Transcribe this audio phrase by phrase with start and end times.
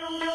[0.00, 0.29] Γεια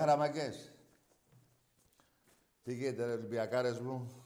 [0.00, 0.72] χαραμακές.
[2.62, 4.24] Τι γίνεται ρε Ολυμπιακάρες μου;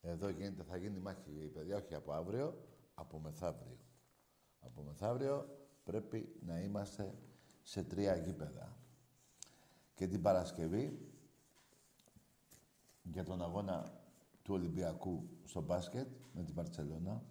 [0.00, 2.58] Εδώ γίνεται, θα γίνει μάχη, παιδιά, όχι από αύριο,
[2.94, 3.78] από μεθαύριο.
[4.60, 5.48] Από μεθαύριο
[5.84, 7.14] πρέπει να είμαστε
[7.62, 8.76] σε τρία γήπεδα.
[9.94, 11.12] Και την Παρασκευή,
[13.02, 13.92] για τον αγώνα
[14.42, 17.22] του Ολυμπιακού στο μπάσκετ με την Παρτσελώνα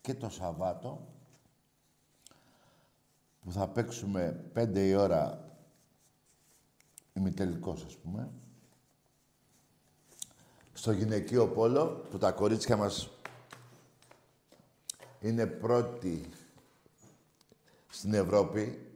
[0.00, 1.14] και το Σαββάτο
[3.40, 5.49] που θα παίξουμε πέντε η ώρα
[7.20, 8.30] ημιτελικός, ας πούμε,
[10.72, 13.10] στο γυναικείο πόλο, που τα κορίτσια μας
[15.20, 16.28] είναι πρώτοι
[17.88, 18.86] στην Ευρώπη,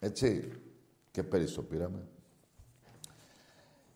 [0.00, 0.52] έτσι,
[1.10, 2.08] και πέρυσι το πήραμε.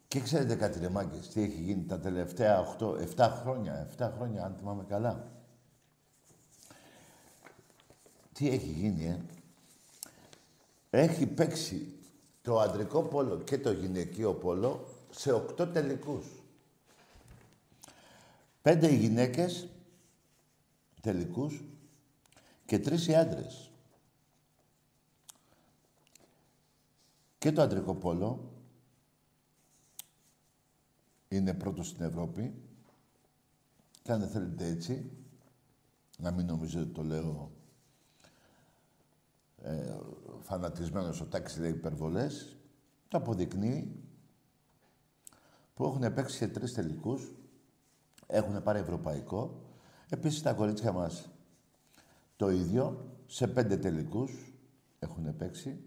[0.09, 4.45] Και ξέρετε κάτι ρε μάγκες, τι έχει γίνει τα τελευταία 8, 7 χρόνια, 7 χρόνια,
[4.45, 5.33] αν θυμάμαι καλά.
[8.33, 9.21] Τι έχει γίνει, ε;
[10.91, 12.00] Έχει παίξει
[12.43, 16.27] το αντρικό πόλο και το γυναικείο πόλο σε οκτώ τελικούς.
[18.63, 19.69] Πέντε οι γυναίκες
[21.01, 21.63] τελικούς
[22.67, 23.71] και τρεις οι άντρες.
[27.39, 28.51] Και το αντρικό πόλο
[31.29, 32.55] είναι πρώτο στην Ευρώπη
[34.03, 35.11] και αν δεν θέλετε έτσι,
[36.19, 37.51] να μην νομίζετε το λέω
[39.63, 39.99] ε,
[40.41, 42.57] φανατισμένος ο Τάκης λέει υπερβολές,
[43.09, 43.97] το αποδεικνύει
[45.75, 47.35] που έχουν παίξει σε τρεις τελικούς,
[48.27, 49.61] έχουν πάρει ευρωπαϊκό.
[50.09, 51.31] Επίσης τα κορίτσια μας
[52.37, 54.53] το ίδιο, σε πέντε τελικούς
[54.99, 55.85] έχουν παίξει.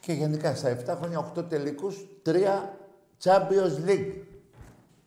[0.00, 2.76] Και γενικά στα 7 χρόνια 8 τελικούς, 3
[3.22, 4.22] Champions League.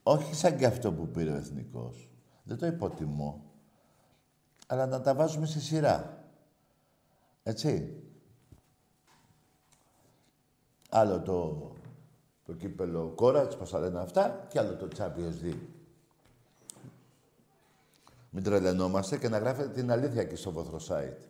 [0.03, 2.09] Όχι σαν και αυτό που πήρε ο Εθνικός.
[2.44, 3.42] Δεν το υποτιμώ.
[4.68, 6.16] Αλλά να τα βάζουμε σε σειρά.
[7.47, 8.03] Έτσι.
[10.90, 11.72] Άλλο το,
[12.46, 15.66] το κύπελο Κόρατς, πώς θα λένε αυτά, και άλλο το Champions League.
[18.30, 21.28] Μην τρελαινόμαστε και να γράφετε την αλήθεια εκεί στο βόθρο site.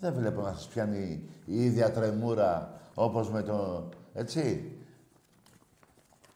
[0.00, 3.88] Δεν βλέπω να σας πιάνει η ίδια τρεμούρα όπως με το...
[4.12, 4.72] Έτσι.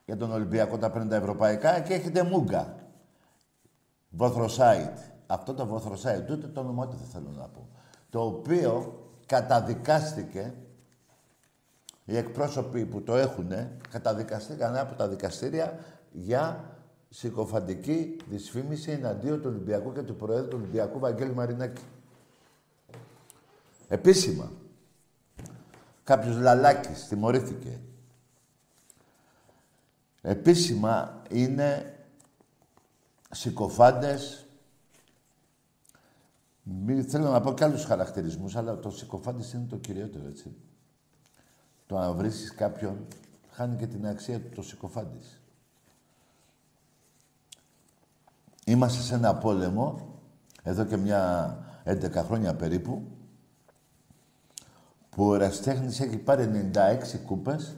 [0.05, 2.75] Για τον Ολυμπιακό τα παίρνει τα ευρωπαϊκά και έχετε μούγκα.
[4.11, 4.99] Βοθροσάιτ.
[5.27, 7.69] Αυτό το βοθροσάιτ, ούτε το όνομα δεν θέλω να πω
[8.11, 10.55] το οποίο καταδικάστηκε
[12.05, 13.53] οι εκπρόσωποι που το έχουν
[13.91, 15.79] καταδικαστήκαν από τα δικαστήρια
[16.13, 16.65] για
[17.11, 21.83] συκοφαντική δυσφήμιση εναντίον του Ολυμπιακού και του Προέδρου του Ολυμπιακού Βαγγέλη Μαρινάκη.
[23.89, 24.51] Επίσημα.
[26.05, 27.79] Κάποιος λαλάκης τιμωρήθηκε.
[30.23, 31.95] Επίσημα είναι
[33.31, 34.47] συκοφάντες
[36.71, 40.57] μη, θέλω να πω και άλλους χαρακτηρισμούς, αλλά το συκοφάντης είναι το κυριότερο, έτσι.
[41.87, 43.07] Το να βρίσκεις κάποιον
[43.51, 45.43] χάνει και την αξία του το συκοφάντης.
[48.67, 50.19] Είμαστε σε ένα πόλεμο,
[50.63, 53.03] εδώ και μια 11 χρόνια περίπου,
[55.11, 57.77] που ο Εραστέχνης έχει πάρει 96 κούπες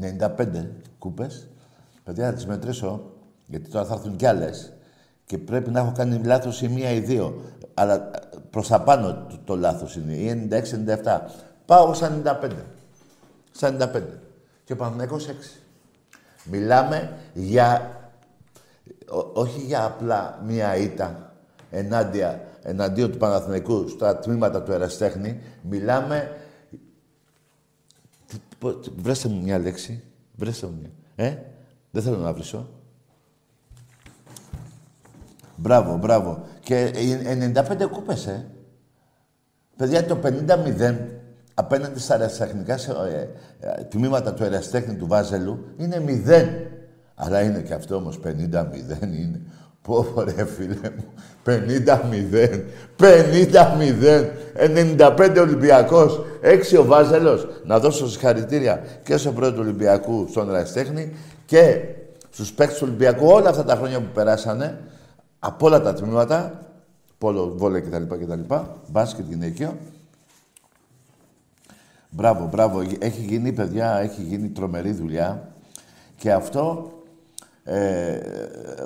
[0.00, 0.66] 95
[0.98, 1.48] κούπες.
[2.04, 3.12] Παιδιά, θα τις μετρήσω,
[3.46, 4.75] γιατί τώρα θα έρθουν κι άλλες.
[5.26, 7.42] Και πρέπει να έχω κάνει λάθος η μία ή δύο.
[7.74, 8.10] Αλλά
[8.50, 10.12] προς τα πάνω το, το λάθος είναι.
[10.12, 11.20] Ή 96-97.
[11.66, 12.50] Πάω στα 95.
[13.50, 14.02] Στα 95.
[14.64, 15.30] Και ο Παναθηναϊκός 6.
[16.44, 17.96] Μιλάμε για...
[19.32, 21.34] όχι για απλά μία ήττα
[21.70, 25.40] ενάντια, εναντίον του Παναθηναϊκού στα τμήματα του Εραστέχνη.
[25.62, 26.36] Μιλάμε...
[28.96, 30.02] Βρέστε μου μια λέξη.
[30.34, 30.90] Βρέστε μου μια.
[31.26, 31.36] Ε,
[31.90, 32.68] δεν θέλω να βρίσω.
[35.56, 36.42] Μπράβο, μπράβο.
[36.60, 36.90] Και
[37.54, 38.46] 95 κούπες, ε.
[39.76, 40.94] Παιδιά, το 50-0
[41.54, 43.28] απέναντι στα αεραστεχνικά ε,
[43.60, 46.44] ε, τμήματα του αεραστέχνη του Βάζελου είναι 0.
[47.14, 48.30] Αλλά είναι και αυτό όμως 50-0
[49.02, 49.40] είναι.
[49.82, 50.06] Πω,
[50.36, 51.04] ρε φίλε μου.
[51.46, 52.62] 50-0.
[53.00, 54.28] 50-0.
[55.16, 56.24] 95 Ολυμπιακός.
[56.72, 57.46] 6 ο Βάζελος.
[57.64, 61.12] Να δώσω συγχαρητήρια και στον πρώτο Ολυμπιακού στον Αεραστέχνη
[61.46, 61.80] και
[62.30, 64.78] στους παίκτες του Ολυμπιακού όλα αυτά τα χρόνια που περάσανε
[65.38, 66.66] από όλα τα τμήματα,
[67.18, 68.02] πόλο, βόλε κτλ.
[68.02, 68.54] κτλ
[68.86, 69.76] μπάσκετ γυναίκιο.
[72.10, 72.80] Μπράβο, μπράβο.
[72.98, 75.48] Έχει γίνει, παιδιά, έχει γίνει τρομερή δουλειά.
[76.16, 76.92] Και αυτό
[77.64, 78.18] ε,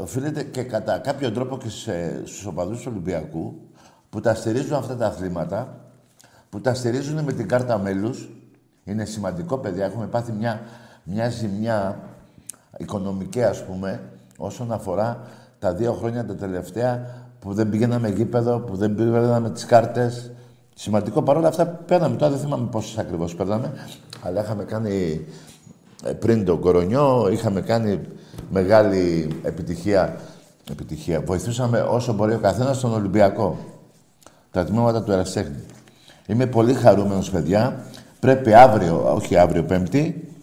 [0.01, 3.61] οφείλεται και κατά κάποιο τρόπο και σε, στους οπαδούς του Ολυμπιακού
[4.11, 5.85] που τα στηρίζουν αυτά τα αθλήματα,
[6.51, 8.29] που τα στηρίζουν με την κάρτα μέλους.
[8.85, 9.85] Είναι σημαντικό, παιδιά.
[9.85, 10.61] Έχουμε πάθει μια,
[11.03, 12.01] μια ζημιά
[12.79, 15.21] οικονομική, ας πούμε, όσον αφορά
[15.61, 17.07] τα δύο χρόνια τα τελευταία
[17.41, 20.31] που δεν πηγαίναμε γήπεδο, που δεν πηγαίναμε τις κάρτες.
[20.75, 22.17] Σημαντικό παρόλα αυτά παίρναμε.
[22.17, 23.73] Τώρα δεν θυμάμαι πόσες ακριβώς παίρναμε,
[24.23, 25.21] αλλά είχαμε κάνει
[26.05, 28.01] ε, πριν τον κορονιό, είχαμε κάνει
[28.51, 30.17] μεγάλη επιτυχία.
[30.71, 31.21] επιτυχία.
[31.21, 33.59] Βοηθούσαμε όσο μπορεί ο καθένας στον Ολυμπιακό.
[34.51, 35.65] Τα τμήματα του Εραστέχνη.
[36.27, 37.85] Είμαι πολύ χαρούμενος, παιδιά.
[38.21, 40.35] Πρέπει αύριο, όχι αύριο Πέμπτη,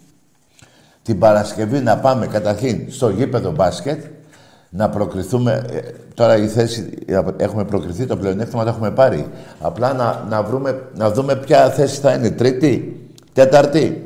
[1.04, 4.04] την Παρασκευή να πάμε καταρχήν στο γήπεδο μπάσκετ,
[4.70, 5.66] να προκριθούμε.
[5.72, 5.80] Ε,
[6.14, 6.90] τώρα η θέση,
[7.38, 9.28] έχουμε προκριθεί, το πλεονέκτημα το έχουμε πάρει.
[9.60, 12.30] Απλά να, να, βρούμε, να δούμε ποια θέση θα είναι.
[12.30, 13.02] Τρίτη,
[13.34, 14.02] τέταρτη.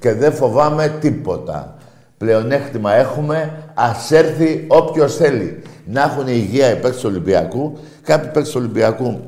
[0.00, 1.76] Και δεν φοβάμαι τίποτα.
[2.18, 5.62] Πλεονέκτημα έχουμε, ας έρθει όποιος θέλει.
[5.86, 7.78] Να έχουν υγεία οι παίκτες του Ολυμπιακού.
[8.02, 9.20] Κάποιοι παίκτες του Ολυμπιακού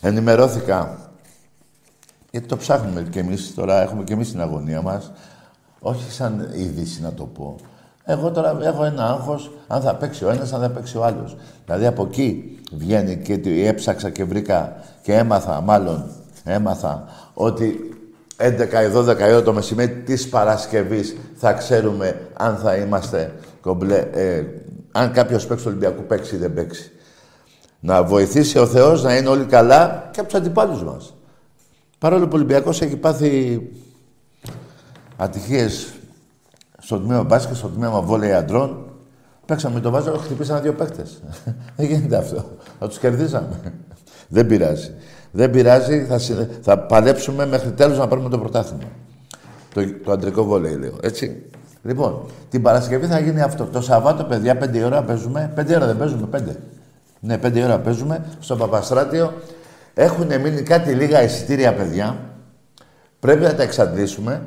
[0.00, 0.98] ενημερώθηκα,
[2.30, 5.12] γιατί το ψάχνουμε κι εμείς τώρα, έχουμε κι εμείς την αγωνία μας.
[5.80, 7.56] Όχι σαν είδηση να το πω.
[8.12, 11.36] Εγώ τώρα έχω ένα άγχος αν θα παίξει ο ένας, αν θα παίξει ο άλλος.
[11.64, 16.04] Δηλαδή από εκεί βγαίνει και έψαξα και βρήκα και έμαθα, μάλλον
[16.44, 17.04] έμαθα,
[17.34, 17.96] ότι
[18.36, 24.08] 11 ή 12 ώρα το μεσημέρι της Παρασκευής θα ξέρουμε αν θα είμαστε κομπλέ.
[24.12, 24.44] Ε,
[24.92, 26.90] αν κάποιος παίξει του Ολυμπιακού παίξει ή δεν παίξει.
[27.80, 31.14] Να βοηθήσει ο Θεός να είναι όλοι καλά και από τους αντιπάλους μας.
[31.98, 33.60] Παρόλο που ο Ολυμπιακός έχει πάθει
[35.16, 35.91] ατυχίες
[36.92, 38.84] στο τμήμα μπάσκετ, στο τμήμα βόλεϊ αντρών.
[39.46, 41.22] Παίξαμε το βάζο, χτυπήσαμε δύο παίκτες.
[41.76, 42.44] Δεν γίνεται αυτό.
[42.78, 43.60] Θα τους κερδίσαμε.
[44.28, 44.90] Δεν πειράζει.
[45.32, 46.18] Δεν πειράζει, θα,
[46.60, 48.84] θα παλέψουμε μέχρι τέλου να πάρουμε το πρωτάθλημα.
[49.74, 50.96] Το, το αντρικό βόλεϊ, λέω.
[51.02, 51.42] Έτσι.
[51.82, 53.64] Λοιπόν, την Παρασκευή θα γίνει αυτό.
[53.64, 55.52] Το Σαββάτο, παιδιά, πέντε ώρα παίζουμε.
[55.54, 56.56] Πέντε ώρα δεν παίζουμε, πέντε.
[57.20, 59.32] Ναι, πέντε ώρα παίζουμε στο Παπαστράτιο.
[59.94, 62.16] Έχουν μείνει κάτι λίγα εισιτήρια, παιδιά.
[63.20, 64.42] Πρέπει να τα εξαντλήσουμε.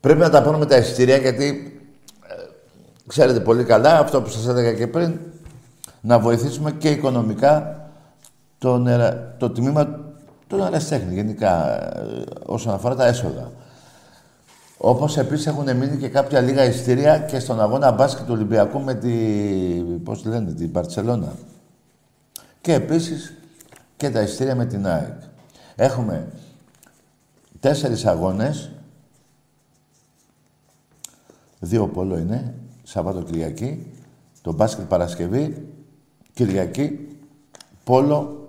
[0.00, 1.78] Πρέπει να τα πάρουμε τα εισιτήρια γιατί
[2.28, 2.34] ε,
[3.06, 5.18] ξέρετε πολύ καλά αυτό που σας έλεγα και πριν
[6.00, 7.88] να βοηθήσουμε και οικονομικά
[8.58, 8.88] τον,
[9.38, 10.00] το τμήμα
[10.46, 13.52] του αεραστέχνη γενικά ε, όσον αφορά τα έσοδα.
[14.78, 18.94] Όπως επίσης έχουν μείνει και κάποια λίγα εισιτήρια και στον αγώνα μπάσκετ του Ολυμπιακού με
[18.94, 19.14] τη,
[20.04, 21.32] πώς τη λένε, την Παρτσελώνα.
[22.60, 23.34] Και επίσης
[23.96, 25.14] και τα εισιτήρια με την ΑΕΚ.
[25.76, 26.26] Έχουμε
[27.60, 28.70] τέσσερις αγώνες
[31.60, 33.86] Δύο πόλο είναι, Σαββάτο Κυριακή,
[34.42, 35.66] το μπάσκετ Παρασκευή,
[36.32, 37.08] Κυριακή,
[37.84, 38.48] πόλο,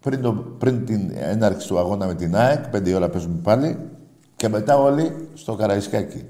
[0.00, 3.78] πριν, το, πριν την έναρξη του αγώνα με την ΑΕΚ, πέντε ώρα παίζουμε πάλι,
[4.36, 6.24] και μετά όλοι στο Καραϊσκάκι.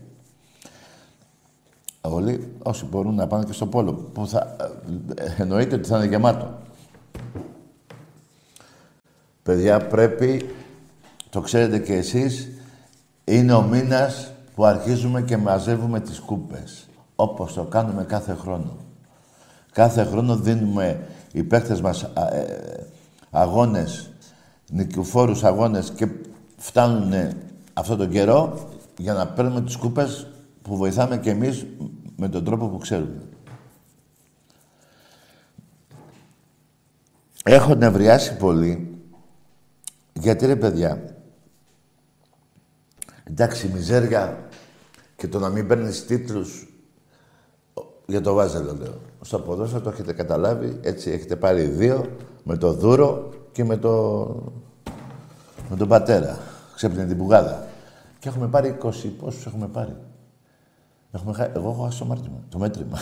[2.01, 4.57] Όλοι όσοι μπορούν να πάνε και στο πόλο, που θα,
[5.15, 6.59] ε, εννοείται ότι θα είναι γεμάτο.
[9.43, 10.51] Παιδιά, πρέπει,
[11.31, 12.49] το ξέρετε και εσείς,
[13.25, 18.77] είναι ο μήνας που αρχίζουμε και μαζεύουμε τις κούπες, όπως το κάνουμε κάθε χρόνο.
[19.73, 22.87] Κάθε χρόνο δίνουμε οι παίχτες μας ε,
[23.31, 24.11] αγώνες,
[24.71, 26.09] νικηφόρους αγώνες και
[26.57, 27.13] φτάνουν
[27.73, 30.27] αυτό τον καιρό για να παίρνουμε τις κούπες
[30.63, 31.67] που βοηθάμε και εμείς
[32.17, 33.23] με τον τρόπο που ξέρουμε.
[37.45, 38.99] Έχω νευριάσει πολύ,
[40.13, 41.19] γιατί ρε παιδιά,
[43.31, 44.48] Εντάξει, μιζέρια
[45.19, 46.67] και το να μην παίρνεις τίτλους
[48.07, 48.95] για το Βάζελο, λέω.
[49.21, 52.07] Στο ποδόσφαιρο το έχετε καταλάβει, έτσι έχετε πάρει δύο
[52.43, 54.25] με το Δούρο και με, το...
[55.71, 56.39] με τον πατέρα.
[56.75, 57.67] Ξέπλυνε την πουγάδα.
[58.19, 58.91] Και έχουμε πάρει 20.
[59.19, 59.97] Πόσους έχουμε πάρει;
[61.11, 62.99] Έχουμε Εγώ έχω χάσει το, μάρτυμα, το μέτρημα.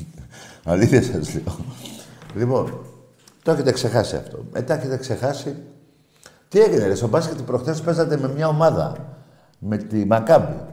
[0.64, 1.56] Αλήθεια σας λέω.
[2.34, 2.78] Λοιπόν,
[3.42, 4.44] το έχετε ξεχάσει αυτό.
[4.52, 5.56] Μετά έχετε ξεχάσει...
[6.48, 8.96] Τι έγινε, ρε, στο μπάσκετ προχθές παίζατε με μια ομάδα.
[9.58, 10.71] Με τη Μακάμπη.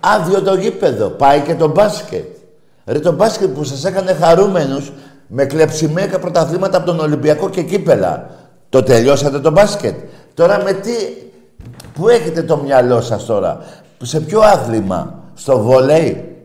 [0.00, 1.08] Άδειο το γήπεδο.
[1.08, 2.36] Πάει και το μπάσκετ.
[2.84, 4.92] Ρε το μπάσκετ που σας έκανε χαρούμενους
[5.26, 8.30] με κλεψιμέκα πρωταθλήματα από τον Ολυμπιακό και κύπελα.
[8.68, 9.94] Το τελειώσατε το μπάσκετ.
[10.34, 10.92] Τώρα με τι...
[11.94, 13.58] Πού έχετε το μυαλό σας τώρα;
[14.02, 16.36] Σε ποιο άθλημα; Στο βολέι.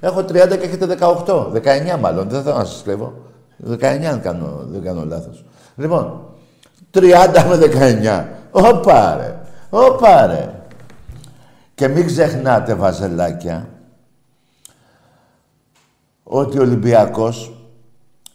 [0.00, 1.52] Έχω 30 και έχετε 18.
[1.94, 2.28] 19 μάλλον.
[2.28, 3.12] Δεν θέλω να σας κλέβω.
[3.70, 5.44] 19 αν κάνω, δεν κάνω λάθος.
[5.76, 6.20] Λοιπόν,
[6.94, 7.00] 30
[7.48, 8.24] με 19.
[8.50, 9.34] Ωπα ρε.
[9.70, 10.57] Ωπα ρε.
[11.78, 13.68] Και μην ξεχνάτε βαζελάκια
[16.22, 17.66] ότι ο Ολυμπιακός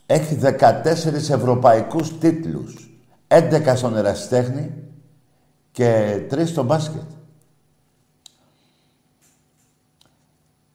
[0.06, 0.84] έχει 14
[1.14, 2.90] ευρωπαϊκούς τίτλους.
[3.28, 4.74] 11 στον ερασιτέχνη
[5.72, 7.10] και 3 στο μπάσκετ.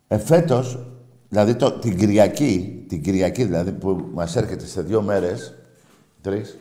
[0.09, 0.87] Εφέτος,
[1.29, 5.55] δηλαδή το, την Κυριακή, την Κυριακή δηλαδή που μας έρχεται σε δύο μέρες,
[6.21, 6.59] τρεις,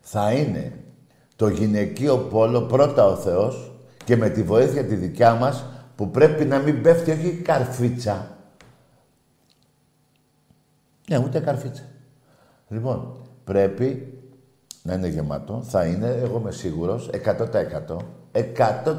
[0.00, 0.72] θα είναι
[1.38, 3.72] το γυναικείο πόλο πρώτα ο Θεός
[4.04, 5.64] και με τη βοήθεια τη δικιά μας
[5.96, 8.36] που πρέπει να μην πέφτει όχι καρφίτσα.
[11.08, 11.82] Ναι, ούτε καρφίτσα.
[12.68, 14.18] Λοιπόν, πρέπει
[14.82, 15.62] να είναι γεμάτο.
[15.68, 17.96] Θα είναι, εγώ είμαι σίγουρος, 100%.
[18.32, 18.96] 100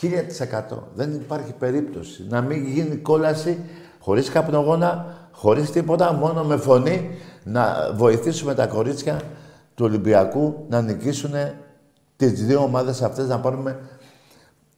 [0.00, 0.78] 1000%.
[0.94, 3.58] Δεν υπάρχει περίπτωση να μην γίνει κόλαση
[4.00, 7.10] χωρίς καπνογόνα, χωρίς τίποτα, μόνο με φωνή
[7.44, 9.20] να βοηθήσουμε τα κορίτσια
[9.80, 11.32] του Ολυμπιακού να νικήσουν
[12.16, 13.78] τις δύο ομάδες αυτές, να πάρουμε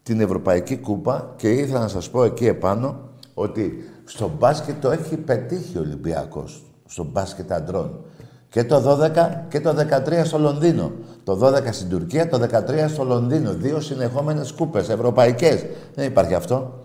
[0.02, 2.96] την Ευρωπαϊκή Κούπα και ήθελα να σας πω εκεί επάνω
[3.34, 8.04] ότι στο μπάσκετ το έχει πετύχει ο Ολυμπιακός, στο μπάσκετ αντρών.
[8.48, 10.92] Και το 12 και το 13 στο Λονδίνο.
[11.24, 13.52] Το 12 στην Τουρκία, το 13 στο Λονδίνο.
[13.52, 15.64] Δύο συνεχόμενες κούπες ευρωπαϊκές.
[15.94, 16.78] Δεν υπάρχει αυτό.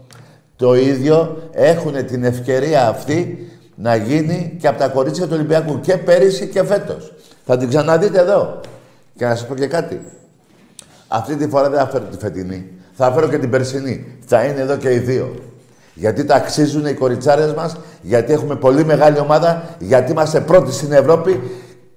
[0.56, 5.98] Το ίδιο έχουν την ευκαιρία αυτή να γίνει και από τα κορίτσια του Ολυμπιακού και
[5.98, 7.12] πέρυσι και φέτος.
[7.48, 8.60] Θα την ξαναδείτε εδώ.
[9.16, 10.02] Και να σας πω και κάτι.
[11.08, 12.72] Αυτή τη φορά δεν θα φέρω τη φετινή.
[12.94, 14.18] Θα φέρω και την περσινή.
[14.26, 15.36] Θα είναι εδώ και οι δύο.
[15.94, 20.92] Γιατί τα αξίζουν οι κοριτσάρες μας, γιατί έχουμε πολύ μεγάλη ομάδα, γιατί είμαστε πρώτοι στην
[20.92, 21.42] Ευρώπη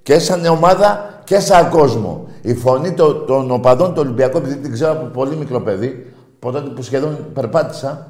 [0.03, 2.29] και σαν ομάδα και σαν κόσμο.
[2.43, 6.61] Η φωνή των, των οπαδών του Ολυμπιακού, επειδή την ξέρω από πολύ μικρό παιδί, ποτέ
[6.61, 8.07] που σχεδόν περπάτησα,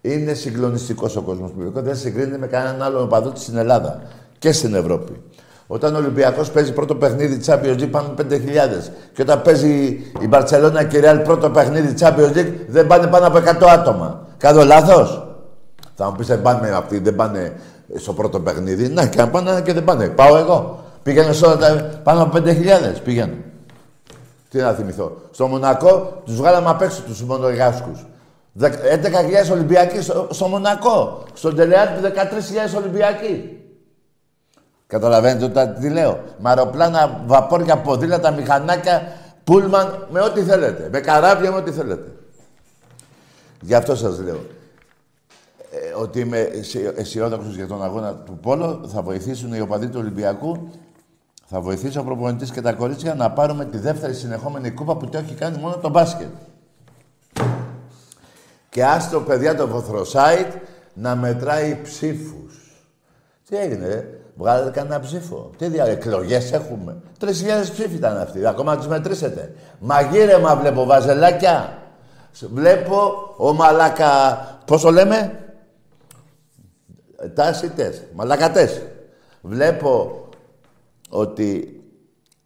[0.00, 4.02] είναι συγκλονιστικός ο κόσμος του Δεν συγκρίνεται με κανέναν άλλο οπαδό στην Ελλάδα
[4.38, 5.12] και στην Ευρώπη.
[5.66, 8.24] Όταν ο Ολυμπιακός παίζει πρώτο παιχνίδι Champions League πάμε 5.000.
[9.12, 9.72] Και όταν παίζει
[10.20, 14.26] η Μπαρσελόνα και η Real πρώτο παιχνίδι Champions League δεν πάνε πάνω από 100 άτομα.
[14.36, 15.26] Κάνω λάθος;
[15.94, 17.52] Θα μου πεις δεν πάνε αυτοί, δεν πάνε
[17.94, 18.88] στο πρώτο παιχνίδι.
[18.88, 20.08] Να και αν πάνε και δεν πάνε.
[20.08, 20.84] Πάω εγώ.
[21.02, 22.42] Πήγαινε σε όλα τα πάνω από 5.000.
[23.04, 23.36] Πήγαινε.
[24.50, 25.16] Τι να θυμηθώ.
[25.30, 28.06] Στο Μονακό τους βγάλαμε απ' έξω τους μονογάσκους.
[28.60, 28.70] 11.000
[29.52, 31.22] Ολυμπιακοί στο, στο Μονακό.
[31.34, 33.63] Στον Τελεάτ 13.000 Ολυμπιακοί.
[34.94, 39.12] Καταλαβαίνετε τώρα τι λέω; Με αεροπλάνα, βαπόρια, ποδήλατα, μηχανάκια,
[39.44, 40.88] πούλμαν, με ό,τι θέλετε.
[40.92, 42.12] Με καράβια, με ό,τι θέλετε.
[43.60, 44.40] Γι' αυτό σας λέω.
[45.70, 46.48] Ε, ότι είμαι
[46.96, 48.80] αισιόδοξος για τον αγώνα του Πόλο.
[48.86, 50.70] Θα βοηθήσουν οι οπαδοί του Ολυμπιακού.
[51.46, 55.18] Θα βοηθήσει ο προπονητής και τα κορίτσια να πάρουμε τη δεύτερη συνεχόμενη κούπα που το
[55.18, 56.28] έχει κάνει μόνο το μπάσκετ.
[58.68, 60.52] Και άστο παιδιά το βοθροσάιτ
[60.94, 62.82] να μετράει ψήφους.
[63.48, 64.18] Τι έγινε, ρε.
[64.36, 65.50] Βγάλετε κανένα ψήφο.
[65.56, 66.96] Τι δια εκλογές έχουμε.
[67.18, 68.46] Τρεις χιλιάδες ψήφοι ήταν αυτοί.
[68.46, 69.54] Ακόμα τους μετρήσετε.
[69.78, 71.78] Μαγείρεμα βλέπω, βαζελάκια.
[72.52, 74.38] Βλέπω ο μαλακα.
[74.66, 75.44] Πώς το λέμε,
[77.34, 78.02] Τάσιτες.
[78.14, 78.82] Μαλακατές.
[79.42, 80.24] Βλέπω
[81.08, 81.80] ότι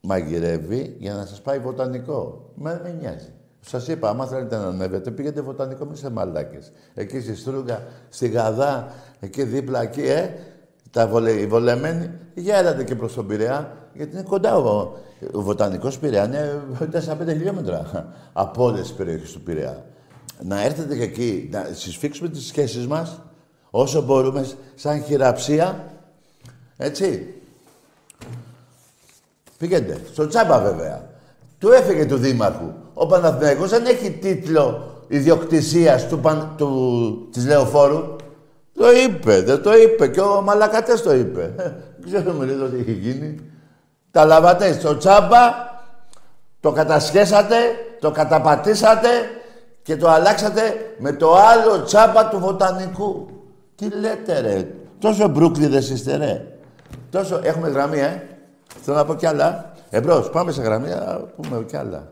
[0.00, 2.50] μαγειρεύει για να σας πάει βοτανικό.
[2.54, 3.32] Με, με νοιάζει.
[3.60, 6.72] Σας είπα, άμα θέλετε να ανέβετε, πήγαινε βοτανικό, μη σε μαλάκες.
[6.94, 10.30] Εκεί στη Στρούγκα, στη Γαδά, εκεί δίπλα, εκεί, ε,
[10.90, 14.92] τα βολε, οι βολεμένοι, για έλατε και προς τον Πειραιά, γιατί είναι κοντά ο,
[15.32, 19.84] ο βοτανικός Πειραιά, είναι 4-5 χιλιόμετρα από όλες τις περιοχές του Πειραιά.
[20.42, 23.20] Να έρθετε και εκεί, να συσφίξουμε τις σχέσεις μας,
[23.70, 25.84] όσο μπορούμε, σαν χειραψία,
[26.76, 27.34] έτσι.
[29.58, 31.10] Πήγαινε, στο τσάμπα βέβαια.
[31.58, 32.72] Του έφυγε του Δήμαρχου.
[32.94, 36.20] Ο Παναθηναϊκός δεν έχει τίτλο ιδιοκτησίας του,
[36.56, 38.16] του, της Λεωφόρου.
[38.78, 41.54] Το είπε, δεν το είπε και ο Μαλακατές το είπε.
[42.04, 43.40] Ξέρουμε λίγο τι έχει γίνει.
[44.10, 45.66] Τα λαβάτε στο τσάμπα,
[46.60, 47.56] το κατασχέσατε
[48.00, 49.08] το καταπατήσατε
[49.82, 53.28] και το αλλάξατε με το άλλο τσάμπα του βοτανικού.
[53.74, 54.68] Τι λέτε ρε;
[54.98, 56.46] Τόσο μπρούκλιδες είστε ρε.
[57.10, 57.40] Τόσο...
[57.42, 58.22] Έχουμε γραμμή, ε.
[58.82, 59.72] Θέλω να πω κι άλλα.
[59.90, 62.08] Εμπρός, πάμε σε γραμμή, να πούμε κι άλλα.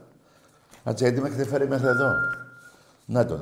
[0.85, 2.11] Κάτσε, γιατί με έχετε φέρει μέχρι εδώ.
[3.04, 3.38] Να το.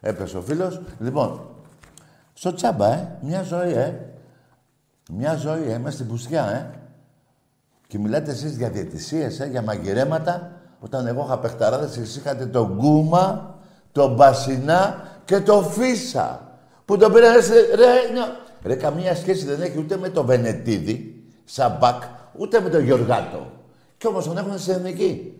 [0.00, 0.80] Έπεσε ο φίλος.
[0.98, 1.40] Λοιπόν,
[2.40, 3.18] στο τσάμπα, ε.
[3.20, 3.94] Μια ζωή, ε.
[5.12, 5.72] Μια ζωή, ε.
[5.72, 6.78] Είμαστε στην πουστιά, ε.
[7.86, 10.52] Και μιλάτε εσείς για διαιτησίες, ε, για μαγειρέματα.
[10.80, 13.54] Όταν εγώ είχα παιχταράδες, εσείς είχατε τον Γκούμα,
[13.92, 16.58] τον Μπασινά και τον Φίσα.
[16.84, 17.34] Που τον πήραν,
[17.74, 18.26] ρε, ναι.
[18.62, 22.02] ρε, καμία σχέση δεν έχει ούτε με τον Βενετίδη, Σαμπάκ,
[22.38, 23.52] ούτε με τον Γιωργάτο.
[23.98, 25.34] Κι όμως τον έχουν στην εθνική.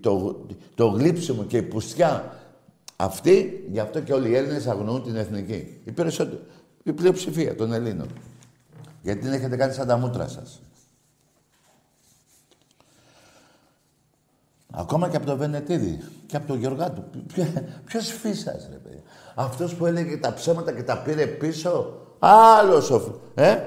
[0.00, 0.40] Το,
[0.74, 2.34] το γλύψιμο και η πουστιά
[3.04, 5.80] αυτή, γι' αυτό και όλοι οι Έλληνες αγνοούν την εθνική.
[5.84, 6.42] Η περισσότερη,
[6.82, 8.08] η πλειοψηφία των Ελλήνων.
[9.02, 10.62] Γιατί την έχετε κάνει σαν τα μούτρα σας.
[14.72, 17.04] Ακόμα και από τον Βενετίδη και από τον Γιωργάτου.
[17.84, 19.02] Ποιο φύσας, ρε παιδί.
[19.34, 22.00] Αυτός που έλεγε τα ψέματα και τα πήρε πίσω.
[22.18, 23.20] Άλλος ο...
[23.34, 23.58] Ε;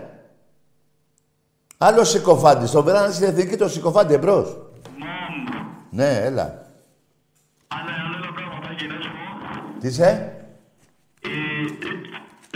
[1.78, 2.72] Άλλος συκοφάντης.
[2.72, 4.58] Το βράνε στην εθνική το συκοφάντη εμπρός.
[5.90, 6.62] Ναι, έλα.
[9.84, 10.36] Τι είσαι;
[11.22, 11.30] Ε,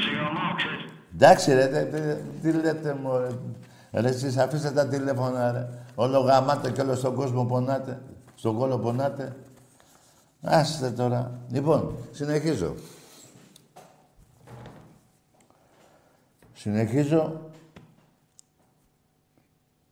[0.01, 0.91] σε γαμάω, ξέρεις.
[1.13, 3.27] Εντάξει ρε, τι λέτε μου ρε.
[4.01, 5.67] Ρε εσείς αφήστε τα τηλέφωνα ρε.
[5.95, 8.01] Όλο γαμάτε και όλο στον κόσμο πονάτε.
[8.35, 9.35] Στον κόλο πονάτε.
[10.41, 11.39] Άστε τώρα.
[11.51, 12.75] Λοιπόν, συνεχίζω.
[16.53, 17.41] Συνεχίζω.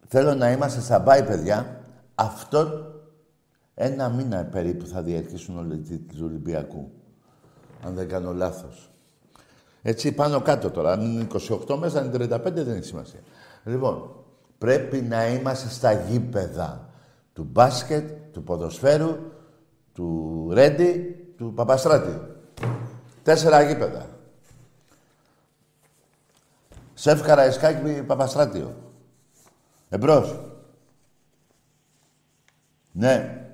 [0.07, 1.81] Θέλω να είμαστε στα μπάι, παιδιά.
[2.15, 2.91] Αυτό
[3.73, 6.91] ένα μήνα περίπου θα διαρκήσουν όλοι οι τίτλοι του Ολυμπιακού.
[7.85, 8.89] Αν δεν κάνω λάθος.
[9.81, 10.91] Έτσι πάνω κάτω τώρα.
[10.91, 11.27] Αν είναι
[11.67, 13.19] 28 μέσα, αν είναι 35 δεν έχει σημασία.
[13.63, 14.15] Λοιπόν,
[14.57, 16.89] πρέπει να είμαστε στα γήπεδα
[17.33, 19.17] του μπάσκετ, του ποδοσφαίρου,
[19.93, 22.21] του Ρέντι, του Παπαστράτη.
[23.23, 24.09] Τέσσερα γήπεδα.
[26.93, 28.75] Σεφ Καραϊσκάκη Παπαστράτιο.
[29.89, 30.39] Εμπρός.
[32.91, 33.45] Ναι.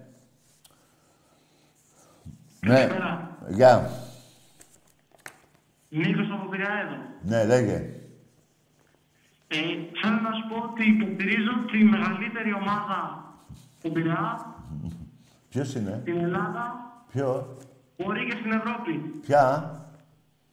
[2.60, 2.90] Ναι.
[3.50, 4.01] Γεια.
[5.94, 6.98] Νίκος από Πειραιά εδώ.
[7.30, 7.76] Ναι, λέγε.
[9.48, 9.58] Ε,
[10.02, 13.00] θέλω να σου πω ότι υποστηρίζω τη μεγαλύτερη ομάδα
[13.82, 14.56] του Πειραιά,
[15.50, 16.64] Ποιος είναι; στην Ελλάδα,
[17.12, 17.58] Ποιο;
[17.98, 19.20] μπορεί και στην Ευρώπη.
[19.26, 19.76] Ποια;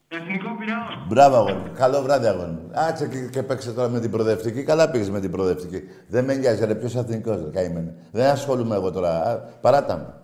[0.09, 1.05] Εθνικό Πειραιά.
[1.09, 1.55] Μπράβο, αγόρι.
[1.55, 1.71] μου.
[1.75, 2.51] Καλό βράδυ, αγόρι.
[2.51, 2.71] μου.
[2.75, 4.63] Άτσε και, και παίξε τώρα με την προοδευτική.
[4.65, 5.83] Καλά πήγες με την προοδευτική.
[6.09, 6.75] Δεν με νοιάζει, ρε.
[6.75, 7.95] Ποιος εθνικό, ρε, καημένε.
[8.13, 9.11] Δεν ασχολούμαι εγώ τώρα.
[9.31, 10.15] Α, Παράτα με.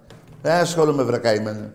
[0.42, 1.72] Δεν ασχολούμαι, βρε, καημένε.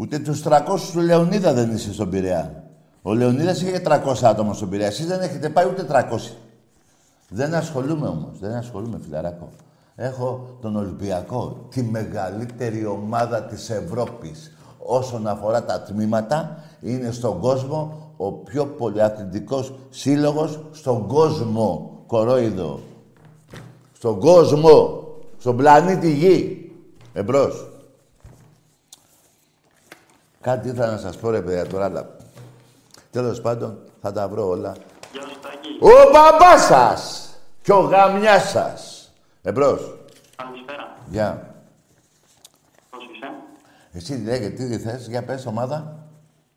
[0.00, 0.58] Ούτε τους 300
[0.92, 2.64] του Λεωνίδα δεν είσαι στον Πειραιά.
[3.02, 4.86] Ο Λεωνίδας είχε 300 άτομα στον Πειραιά.
[4.86, 6.36] Εσείς δεν έχετε πάει ούτε 300.
[7.28, 8.38] Δεν ασχολούμαι όμως.
[8.40, 9.48] Δεν ασχολούμαι, φιλαράκο.
[9.96, 14.52] Έχω τον Ολυμπιακό, τη μεγαλύτερη ομάδα της Ευρώπης.
[14.78, 21.92] Όσον αφορά τα τμήματα, είναι στον κόσμο ο πιο πολυαθλητικός σύλλογος στον κόσμο.
[22.06, 22.80] Κορόιδο.
[23.92, 25.02] Στον κόσμο.
[25.38, 26.70] Στον πλανήτη Γη.
[27.12, 27.67] Εμπρός.
[30.40, 32.16] Κάτι ήθελα να σας πω ρε παιδιά τώρα, αλλά...
[33.10, 34.76] Τέλος πάντων, θα τα βρω όλα.
[35.12, 35.68] Γεια σου, Τάκη.
[35.80, 39.12] Ο μπαμπάς σας και ο γαμιάς σας.
[39.42, 39.96] Εμπρός.
[40.36, 40.96] Καλησπέρα.
[41.08, 41.54] Γεια.
[42.90, 43.32] Πώς είσαι;
[43.92, 45.96] Εσύ λέγε, τι θες, για πες, ομάδα.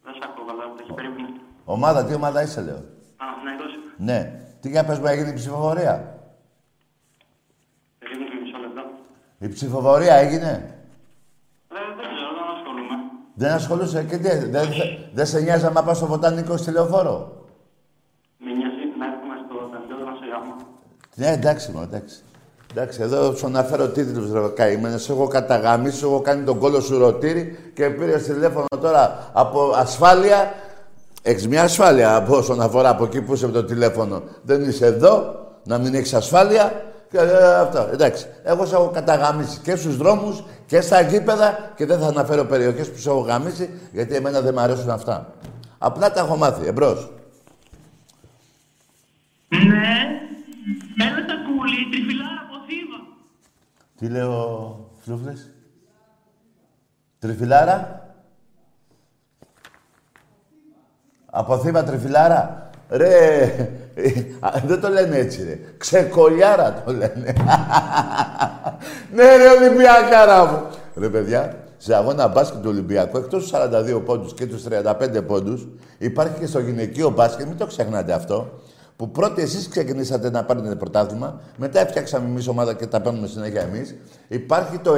[0.04, 1.28] Δεν σ' ακούω καλά, το έχει περίμενο.
[1.66, 2.76] Ομάδα, τι ομάδα είσαι, λέω.
[2.76, 3.78] Α, ναι, δώσε.
[3.98, 4.42] Ναι.
[4.62, 6.20] Τι για πες μου, έγινε η ψηφοφορία.
[8.00, 8.82] Περίμενε μισό λεπτό.
[9.38, 10.76] Η ψηφοφορία έγινε.
[11.68, 12.96] Ε, δεν ξέρω, δεν ασχολούμαι.
[13.42, 14.68] Δεν ασχολούσε και τι, δεν,
[15.14, 17.32] δεν σε νοιάζει να πας στο βοτανικό στη λεωφόρο;
[18.38, 20.56] Με νοιάζει να έρχομαι στο ταμείο να σε γάμω.
[21.16, 22.16] Ναι, εντάξει, μου, εντάξει.
[22.72, 25.10] Εντάξει, εδώ σου αναφέρω τίτλους, ρε καημένες.
[25.10, 30.54] Έχω καταγαμίσει, έχω κάνει τον κόλο σου ρωτήρι και πήρε τηλέφωνο τώρα από ασφάλεια.
[31.22, 34.22] Έχεις μια ασφάλεια από όσον αφορά από εκεί που είσαι με το τηλέφωνο.
[34.44, 36.84] Δεν είσαι εδώ, να μην έχεις ασφάλεια.
[37.12, 38.26] Και, ε, αυτό, εντάξει.
[38.44, 42.92] Εγώ σε έχω καταγαμίσει και στους δρόμους και στα γήπεδα και δεν θα αναφέρω περιοχές
[42.92, 45.34] που σε έχω γαμίσει γιατί εμένα δεν μου αρέσουν αυτά.
[45.78, 46.68] Απλά τα έχω μάθει.
[46.68, 47.12] Εμπρός.
[49.48, 50.22] Ναι.
[51.06, 52.98] Έλα τα κούλι, τριφυλάρα από θύμα.
[53.98, 55.50] Τι λέω, Φλούφλες;
[57.20, 58.08] Τριφυλάρα;
[61.26, 63.44] Από θύμα τριφυλάρα; Ρε,
[64.40, 65.60] α, δεν το λένε έτσι ρε.
[65.78, 67.34] Ξεκολιάρα το λένε.
[69.16, 70.62] ναι ρε Ολυμπιακάρα μου.
[70.96, 73.58] Ρε παιδιά, σε αγώνα μπάσκετ του Ολυμπιακού, εκτός του
[73.98, 78.62] 42 πόντους και τους 35 πόντους, υπάρχει και στο γυναικείο μπάσκετ, μην το ξεχνάτε αυτό,
[78.96, 83.62] που πρώτοι εσείς ξεκινήσατε να πάρετε πρωτάθλημα, μετά έφτιαξαμε εμείς ομάδα και τα παίρνουμε συνέχεια
[83.62, 83.96] εμείς.
[84.28, 84.96] Υπάρχει το 102-29.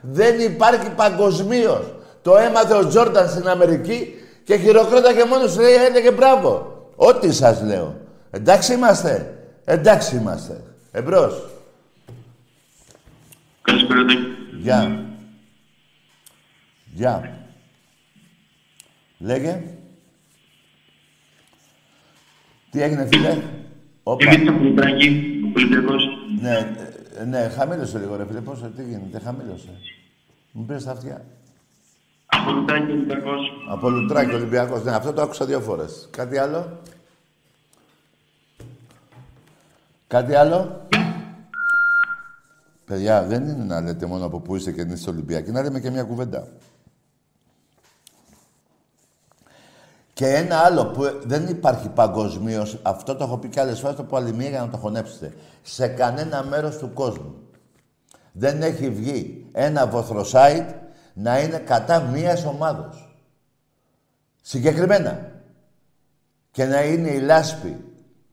[0.00, 1.94] Δεν υπάρχει παγκοσμίως.
[2.22, 4.14] Το έμαθε ο Τζόρνταν στην Αμερική
[4.46, 6.50] και χειροκρόταγε μόνος του λέει έλεγε μπράβο.
[6.96, 8.00] Ό,τι σας λέω.
[8.30, 9.38] Εντάξει είμαστε.
[9.64, 10.62] Εντάξει είμαστε.
[10.92, 11.46] Εμπρός.
[13.62, 14.02] Καλησπέρα,
[14.60, 15.04] Γεια.
[16.94, 17.38] Γεια.
[19.18, 19.62] Λέγε.
[22.70, 23.42] Τι έγινε, φίλε;
[24.02, 24.30] Όπα.
[24.30, 26.02] Επειδή από Λουτράκη, ο Ολυμπιακός.
[26.40, 26.74] Ναι,
[27.18, 28.40] ε, ναι, χαμήλωσε λίγο, ρε φίλε.
[28.40, 29.80] Πώς, τι γίνεται, χαμήλωσε.
[30.52, 31.24] Μου πήρες τα αυτιά.
[32.38, 33.40] Από Λουτράκη, Ολυμπιακός.
[33.68, 34.84] Από Λουτράκη, Ολυμπιακός.
[34.84, 36.08] Ναι, αυτό το άκουσα δύο φορές.
[36.10, 36.78] Κάτι άλλο;
[40.06, 40.86] Κάτι άλλο;
[42.84, 45.90] Παιδιά, δεν είναι να λέτε μόνο από πού είστε και είστε Ολυμπιακοί, να λέμε και
[45.90, 46.48] μια κουβέντα.
[50.12, 54.02] Και ένα άλλο που δεν υπάρχει παγκοσμίως, αυτό το έχω πει και άλλες φορές, το
[54.02, 55.34] πω άλλη μία για να το χωνέψετε.
[55.62, 57.34] Σε κανένα μέρος του κόσμου
[58.32, 60.70] δεν έχει βγει ένα βοθροσάιτ
[61.18, 62.94] να είναι κατά μίας ομάδα.
[64.42, 65.30] Συγκεκριμένα.
[66.50, 67.84] Και να είναι η λάσπη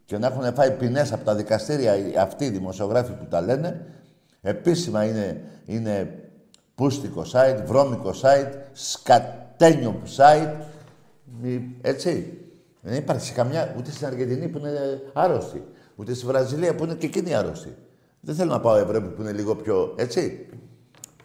[0.06, 3.86] και να έχουν φάει ποινές από τα δικαστήρια αυτοί οι δημοσιογράφοι που τα λένε,
[4.42, 6.20] επίσημα είναι, είναι
[6.76, 10.54] πούστικο site, βρώμικο site, σκατένιο site,
[11.82, 12.38] έτσι.
[12.82, 15.64] Δεν υπάρχει καμιά, ούτε στην Αργεντινή που είναι άρρωστη,
[15.96, 17.76] ούτε στη Βραζιλία που είναι και εκείνη άρρωστη.
[18.20, 20.48] Δεν θέλω να πάω Ευρώπη που είναι λίγο πιο, έτσι.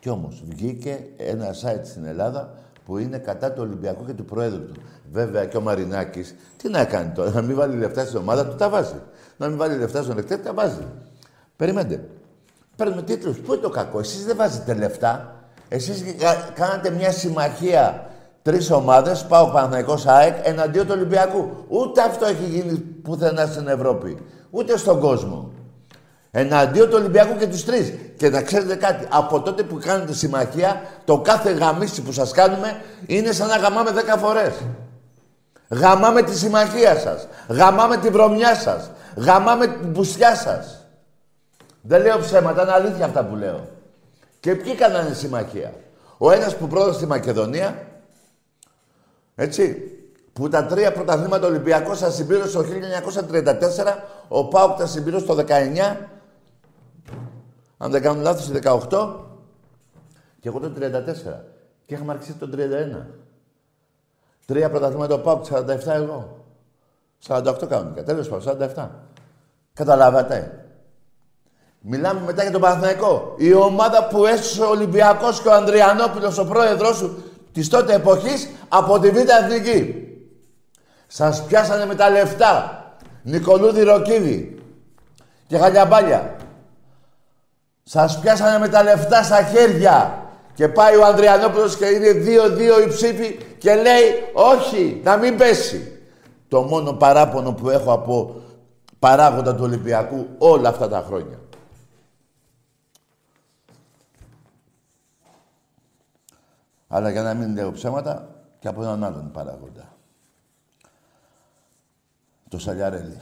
[0.01, 4.65] Κι όμως βγήκε ένα site στην Ελλάδα που είναι κατά του Ολυμπιακού και του Προέδρου
[4.65, 4.83] του.
[5.13, 8.57] Βέβαια και ο Μαρινάκης, τι να κάνει τώρα, να μην βάλει λεφτά στην ομάδα του,
[8.57, 9.01] τα βάζει.
[9.37, 10.87] Να μην βάλει λεφτά στον εκτέρ, τα βάζει.
[11.57, 12.09] Περιμένετε.
[12.77, 13.39] Παίρνουμε τίτλους.
[13.39, 15.35] Πού είναι το κακό, εσείς δεν βάζετε λεφτά.
[15.69, 16.05] Εσείς
[16.55, 18.11] κάνατε μια συμμαχία
[18.43, 21.49] τρεις ομάδες, πάω Παναγικό ΑΕΚ, εναντίον του Ολυμπιακού.
[21.69, 24.19] Ούτε αυτό έχει γίνει πουθενά στην Ευρώπη.
[24.51, 25.53] Ούτε στον κόσμο.
[26.31, 27.93] Εναντίον του Ολυμπιακού και τους τρεις.
[28.17, 32.81] Και να ξέρετε κάτι, από τότε που κάνετε συμμαχία, το κάθε γαμίσι που σας κάνουμε
[33.07, 34.53] είναι σαν να γαμάμε δέκα φορές.
[35.69, 37.27] Γαμάμε τη συμμαχία σας.
[37.49, 38.91] Γαμάμε τη βρωμιά σας.
[39.17, 40.87] Γαμάμε την πουσιά σας.
[41.81, 43.69] Δεν λέω ψέματα, είναι αλήθεια αυτά που λέω.
[44.41, 45.73] Και ποιοι κάνανε συμμαχία.
[46.19, 47.87] Ο ένας που πρόδωσε στη Μακεδονία,
[49.35, 49.77] έτσι,
[50.33, 55.97] που τα τρία πρωταθλήματα Ολυμπιακός σα συμπλήρωσε το 1934, ο Πάουκ τα συμπλήρωσε το 19
[57.79, 58.51] αν δεν κάνω λάθος,
[58.91, 59.14] 18
[60.41, 61.45] και εγώ το 34.
[61.87, 63.07] Και είχαμε αρχίσει το 31.
[64.47, 66.45] Τρία πρωταθλήματα ο Πάουκ, 47 εγώ.
[67.27, 68.03] 48 κανονικά.
[68.03, 68.88] Τέλος πάντων, 47.
[69.75, 70.64] Καταλάβατε.
[71.81, 73.35] Μιλάμε μετά για τον Παναθηναϊκό.
[73.38, 78.49] Η ομάδα που έσωσε ο Ολυμπιακός και ο Ανδριανόπουλος, ο πρόεδρος σου, της τότε εποχής,
[78.69, 79.95] από τη Β' Εθνική.
[81.07, 82.83] Σας πιάσανε με τα λεφτά.
[83.23, 84.62] Νικολούδη Ροκίδη
[85.47, 86.37] και Χαλιαμπάλια.
[87.90, 90.22] Σας πιάσανε με τα λεφτά στα χέρια.
[90.55, 96.03] Και πάει ο Ανδριανόπουλος και είναι δύο-δύο η ψήφη και λέει όχι, να μην πέσει.
[96.48, 98.42] Το μόνο παράπονο που έχω από
[98.98, 101.38] παράγοντα του Ολυμπιακού όλα αυτά τα χρόνια.
[106.88, 109.92] Αλλά για να μην λέω ψέματα και από έναν άλλον παράγοντα.
[112.48, 113.20] Το Σαλιαρέλη.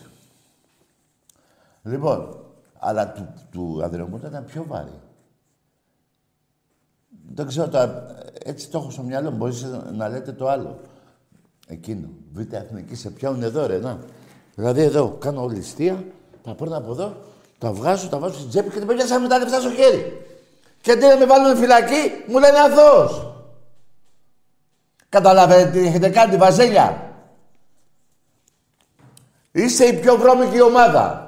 [1.83, 2.45] Λοιπόν,
[2.87, 3.90] αλλά του, του
[4.29, 5.01] ήταν πιο βάρη.
[7.35, 8.05] Δεν ξέρω τώρα,
[8.44, 9.37] έτσι το έχω στο μυαλό μου.
[9.37, 10.81] Μπορείς να λέτε το άλλο.
[11.66, 12.09] Εκείνο.
[12.33, 13.99] Β' εθνική σε πιάνουν εδώ, ρε, να.
[14.55, 16.05] Δηλαδή εδώ κάνω ληστεία,
[16.42, 17.16] τα παίρνω από εδώ,
[17.59, 20.27] τα βγάζω, τα βάζω στην τσέπη και την σαν με τα λεφτά στο χέρι.
[20.81, 23.35] Και αντί να με βάλουν φυλακή, μου λένε αθώος.
[25.09, 27.12] Καταλαβαίνετε τι έχετε κάνει, Βαζέλια.
[29.53, 31.26] Είστε η πιο βρώμικη ομάδα.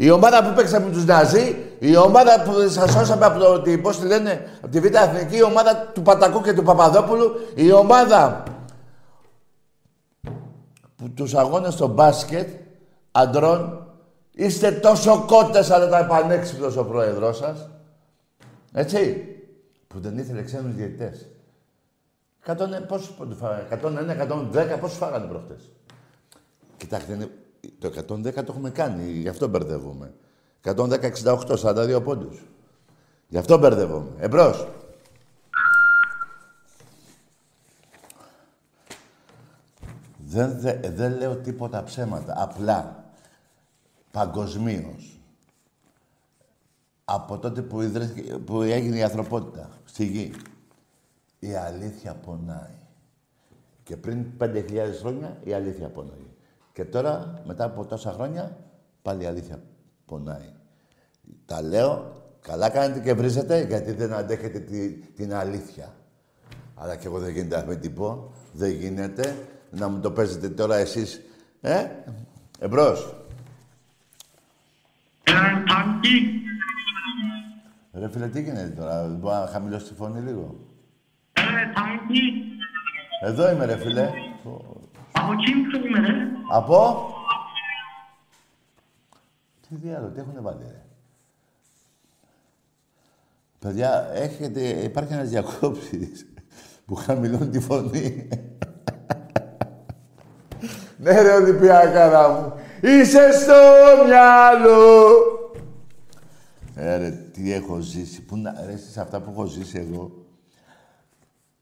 [0.00, 3.98] Η ομάδα που παίξαμε με τους Ναζί, η ομάδα που σας σώσαμε από το, πώς
[3.98, 8.42] τη λένε, από τη Β' Αθηνική, η ομάδα του Πατακού και του Παπαδόπουλου, η ομάδα
[10.96, 12.48] που τους αγώνες στο μπάσκετ
[13.10, 13.86] αντρών,
[14.34, 17.68] είστε τόσο κότες αλλά τα επανέξυπνος ο πρόεδρός σας.
[18.72, 19.28] Έτσι.
[19.86, 21.28] Που δεν ήθελε ξένους διαιτητές.
[22.46, 25.70] 100, πόσους πόντους φάγανε, 101, 110, πόσους φάγανε προχτές.
[26.76, 27.28] Κοιτάξτε,
[27.78, 30.12] το 110 το έχουμε κάνει, γι' αυτό μπερδεύομαι.
[30.64, 32.42] 110-68, 42 πόντους.
[33.28, 34.10] Γι' αυτό μπερδεύομαι.
[34.18, 34.66] Εμπρός.
[40.26, 40.60] Δεν,
[40.94, 42.34] δεν λέω τίποτα ψέματα.
[42.42, 43.04] Απλά,
[44.10, 45.14] παγκοσμίως.
[47.04, 50.32] από τότε που, ιδρύθηκε- που έγινε η ανθρωπότητα στη γη.
[51.38, 52.74] Η αλήθεια πονάει.
[53.82, 56.29] Και πριν 5.000 χρόνια η αλήθεια πονάει.
[56.80, 58.56] Και τώρα, μετά από τόσα χρόνια,
[59.02, 59.62] πάλι η αλήθεια
[60.04, 60.52] πονάει.
[61.46, 65.94] Τα λέω, καλά κάνετε και βρίζετε, γιατί δεν αντέχετε τη- την αλήθεια.
[66.74, 68.32] Αλλά και εγώ δεν γίνεται να μην την πω.
[68.52, 69.36] Δεν γίνεται
[69.70, 71.20] να μου το παίζετε τώρα εσείς.
[71.60, 71.86] Ε,
[72.58, 73.14] εμπρός.
[75.22, 76.42] Τάνκι.
[77.92, 80.54] Ρε φίλε, τι γίνεται τώρα, μπορεί να χαμηλώσει τη φωνή λίγο.
[81.32, 81.40] Ε,
[81.74, 82.32] Τάνκι.
[83.22, 84.10] Εδώ είμαι ρε φίλε.
[85.12, 86.14] Από Κίμπτο είμαι, ρε.
[86.50, 87.08] Από...
[89.68, 90.84] Τι διάλογο, τι έχουνε βάλει, ρε.
[93.58, 96.26] Παιδιά, έχετε, υπάρχει ένας διακόψης
[96.86, 98.28] που χαμηλώνει τη φωνή.
[101.02, 103.54] ναι ρε Ολυμπιακάρα μου, είσαι στο
[104.06, 105.12] μυαλό.
[106.74, 108.22] Ε, ρε, τι έχω ζήσει.
[108.22, 110.26] Πού να, ρε, εσείς αυτά που έχω ζήσει εγώ,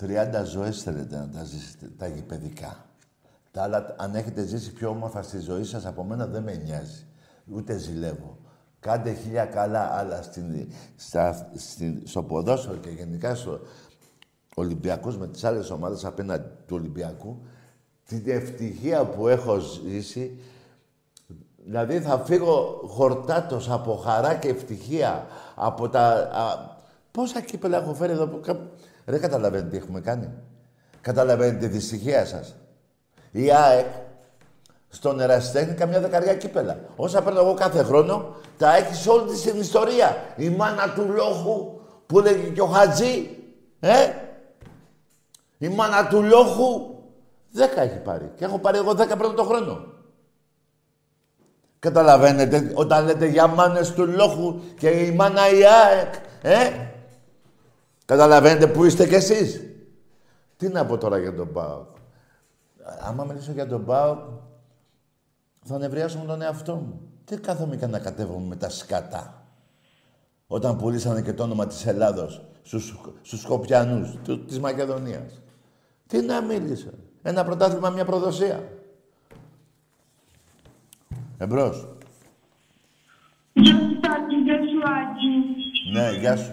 [0.01, 2.88] 30 ζωές θέλετε να τα ζήσετε, τα γηπαιδικά.
[3.59, 7.07] Τα άλλα, αν έχετε ζήσει πιο όμορφα στη ζωή σας από μένα, δεν με νοιάζει.
[7.53, 8.39] Ούτε ζηλεύω.
[8.81, 13.61] Κάντε χίλια καλά άλλα στην, στα, στην, στο ποδόσφαιρο και γενικά στο
[14.55, 17.43] Ολυμπιακός με τις άλλες ομάδες απέναντι του Ολυμπιακού.
[18.05, 20.41] Την ευτυχία που έχω ζήσει,
[21.65, 26.09] δηλαδή θα φύγω χορτάτος από χαρά και ευτυχία από τα...
[26.33, 26.77] Α,
[27.11, 28.41] πόσα κύπελα έχω φέρει εδώ που...
[28.41, 28.71] κα-
[29.05, 30.29] Δεν καταλαβαίνετε τι έχουμε κάνει;
[31.01, 32.57] Καταλαβαίνετε τη δυστυχία σας.
[33.31, 33.87] Η ΑΕΚ
[34.89, 36.79] στον Ερασιτέχνη καμιά δεκαριά κύπελα.
[36.97, 40.17] Όσα παίρνω εγώ κάθε χρόνο, τα έχει σε όλη της την ιστορία.
[40.37, 43.31] Η μάνα του Λόχου που λέγει και ο Χατζή,
[43.81, 44.13] ε!
[45.59, 46.95] Η μάνα του Λόχου
[47.51, 48.31] δέκα έχει πάρει.
[48.37, 49.87] Και έχω πάρει εγώ δέκα πρώτο το χρόνο.
[51.79, 56.87] Καταλαβαίνετε όταν λέτε για μάνες του Λόχου και η μάνα η ΑΕΚ, ε!
[58.05, 59.63] Καταλαβαίνετε που είστε κι εσείς.
[60.57, 61.98] Τι να πω τώρα για τον ΠΑΟΚ.
[63.01, 64.19] Άμα μιλήσω για τον ΠΑΟΚ,
[65.65, 67.01] θα νευριάσω με τον εαυτό μου.
[67.25, 69.47] Τι κάθομαι και να κατέβομαι με τα σκατά.
[70.47, 75.41] Όταν πουλήσανε και το όνομα της Ελλάδος στους, στους Σκοπιανούς, του, της Μακεδονίας.
[76.07, 76.91] Τι να μίλησα.
[77.23, 78.69] Ένα πρωτάθλημα, μια προδοσία.
[81.39, 81.89] Εμπρός.
[83.53, 84.35] Γεια σου, Τάκη.
[84.45, 85.93] Γεια σου, Άκη.
[85.93, 86.53] Ναι, γεια σου.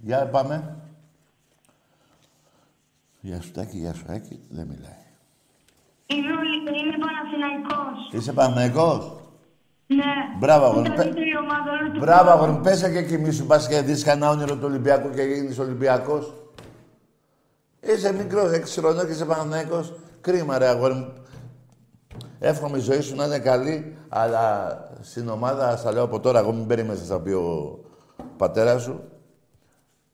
[0.00, 0.76] Για πάμε.
[3.28, 4.40] Γεια σου Τάκη, γεια σου Άκη.
[4.48, 5.02] Δεν μιλάει.
[6.06, 8.12] Είμαι, Ολυ- είμαι Παναθηναϊκός.
[8.12, 9.20] Είσαι Παναθηναϊκός;
[9.86, 10.04] Ναι.
[10.38, 10.86] Μπράβο, αγόρι.
[10.86, 12.36] Η Πε- καλύτερη ομάδα όλου του Μπράβο, κόσμου.
[12.36, 12.60] αγόρι μου.
[12.60, 13.46] Πέσε και κοιμήσου.
[13.46, 16.34] Πας και δεις κανένα όνειρο του Ολυμπιακού και γίνεις Ολυμπιακός.
[17.80, 19.94] Είσαι μικρός, έξι χρονών και είσαι Παναθηναϊκός.
[20.20, 21.12] Κρίμα, ρε αγόρι μου.
[22.38, 26.52] Εύχομαι η ζωή σου να είναι καλή, αλλά στην ομάδα, στα λέω από τώρα, εγώ
[26.52, 27.78] μην περίμενες να στα πει ο
[28.36, 29.00] πατέρας σου,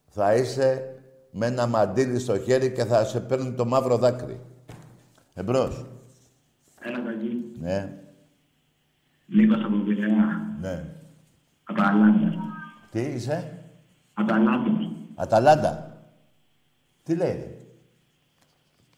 [0.09, 0.94] θα είσαι
[1.37, 4.41] με ένα μαντίλι στο χέρι και θα σε παίρνει το μαύρο δάκρυ.
[5.35, 5.85] Εμπρός.
[6.81, 7.45] Έλα, Τάκη.
[7.61, 7.93] Ναι,
[9.27, 10.41] Νίκος από Πειραιά.
[10.61, 10.85] ναι.
[11.65, 12.35] Αταλάντα.
[12.91, 13.59] Τι είσαι,
[14.15, 14.71] Αταλάντα.
[15.15, 15.97] Αταλάντα.
[17.03, 17.57] Τι λέει, ρε.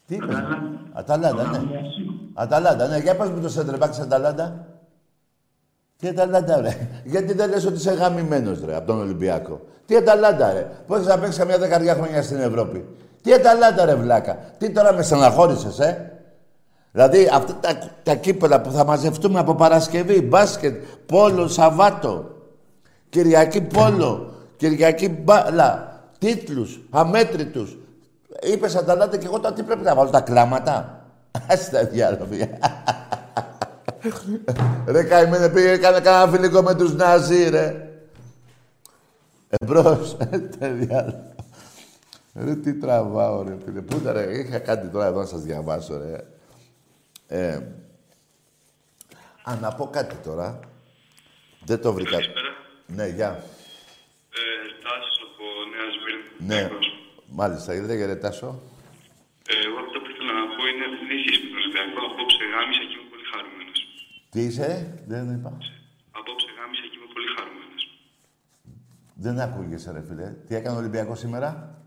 [0.07, 0.35] Τι είπες, ρε;
[0.93, 1.39] Αταλάντα.
[1.39, 1.81] Αταλάντα, ναι.
[2.35, 2.99] Αταλάντα, ναι.
[2.99, 4.66] Για πας μου το σέντρε της Αταλάντα.
[5.99, 6.89] Τι Αταλάντα, ρε.
[7.05, 10.67] Γιατί δεν λες ότι είσαι γαμημένος, ρε, από τον Ολυμπιακό; Τι Αταλάντα, ρε.
[10.87, 12.87] Που έχεις να παίξεις καμιά δεκαριά χρόνια στην Ευρώπη;
[13.23, 14.39] Τι Αταλάντα, ρε, βλάκα.
[14.59, 16.11] Τι τώρα με στεναχώρησες, ε;
[16.93, 22.31] Δηλαδή, αυτά τα, τα κύπελα που θα μαζευτούμε από Παρασκευή, μπάσκετ, πόλο, Σαββάτο,
[23.09, 27.77] Κυριακή πόλο, Κυριακή μπάλα, τίτλους, αμέτρητους.
[28.43, 31.05] Είπες Αταλάντα και εγώ τώρα τι πρέπει να βάλω, τα κλάματα;
[31.49, 32.27] Ας τα διάλογα.
[34.87, 37.91] Ρε καημένε, πήγε, έκανε κανένα φιλικό με τους Ναζί, ρε.
[39.49, 40.17] Εμπρός,
[40.59, 41.35] τα διάλογα.
[42.35, 43.81] Ρε τι τραβάω, ρε φίλε.
[43.81, 46.25] Πού ήταν, ρε, είχα κάτι τώρα εδώ να σας διαβάσω, ρε.
[47.29, 47.55] Ε,
[49.43, 50.61] α, να πω κάτι τώρα.
[51.65, 52.11] Δεν το βρήκα.
[52.11, 52.51] Καλησπέρα.
[52.87, 53.31] Ναι, γεια.
[54.39, 54.43] Ε,
[54.83, 56.25] Τάσος από Νέας Σμύρνη.
[56.51, 56.87] Ναι, Νέος.
[57.39, 58.49] μάλιστα, δεν γερετάσω.
[59.53, 61.99] Ε, εγώ αυτό που ήθελα να πω είναι δεν έχεις σχέση με τον Ολυμπιακό.
[62.11, 62.96] Απόψε γάμισα και είμαι πολύ χαρούμενος.
[64.37, 65.49] Τι είσαι, δεν είπα.
[66.11, 67.83] Απόψε γάμισα και είμαι πολύ χαρούμενος.
[69.15, 70.35] Δεν ακούγεσαι, ρε φίλε.
[70.47, 71.81] Τι έκανε ο Ολυμπιακός σήμερα;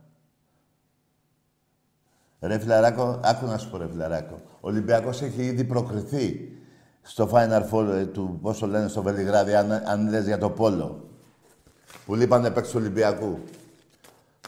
[2.39, 4.41] Ρε φιλαράκο, άκου να σου πω ρε φιλαράκο.
[4.53, 6.51] Ο Ολυμπιακός έχει ήδη προκριθεί
[7.01, 10.49] στο Final Four ε, του, πώς το λένε, στο Βελιγράδι, αν, αν λες για το
[10.49, 11.09] πόλο.
[12.05, 13.39] Που λείπανε παίκτες του Ολυμπιακού.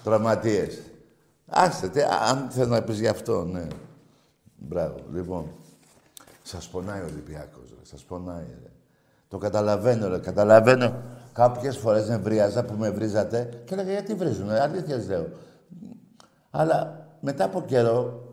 [0.04, 0.82] Τραυματίες.
[1.46, 3.68] Άστε, τι, α, αν θες να πεις γι' αυτό, ναι.
[4.56, 5.52] Μπράβο, λοιπόν.
[6.42, 7.86] Σας πονάει ο Ολυμπιακός, ρε.
[7.86, 8.72] Σας πονάει, ρε.
[9.28, 10.20] Το καταλαβαίνω, ρε.
[10.20, 10.94] Καταλαβαίνω.
[11.34, 14.60] Κάποιες φορές νευρίαζα που με βρίζατε και έλεγα γιατί βρίζουνε.
[14.60, 15.28] Αλήθεια λέω.
[16.52, 18.24] Αλλά μετά από καιρό,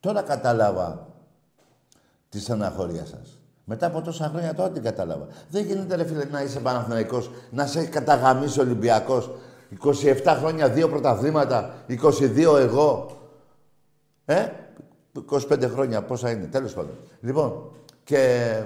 [0.00, 1.06] τώρα κατάλαβα
[2.28, 3.38] τη στεναχώρια σας.
[3.64, 5.26] Μετά από τόσα χρόνια τώρα την κατάλαβα.
[5.50, 9.30] Δεν γίνεται ρε φίλε να είσαι Παναθηναϊκός, να σε έχει καταγαμίσει ο Ολυμπιακός.
[10.24, 13.16] 27 χρόνια, δύο πρωταθλήματα, 22 εγώ.
[14.24, 14.46] Ε,
[15.30, 16.94] 25 χρόνια, πόσα είναι, τέλος πάντων.
[17.20, 17.70] Λοιπόν,
[18.04, 18.62] και,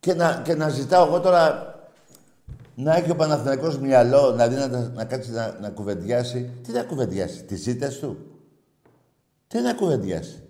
[0.00, 1.74] και, να, και να ζητάω εγώ τώρα
[2.74, 6.50] να έχει ο Παναθηναϊκός μυαλό, να δει να, να κάτσει να, να κουβεντιάσει.
[6.62, 8.16] Τι να κουβεντιάσει, τις ζήτες του;
[9.46, 10.42] Τι να κουβεντιάσει;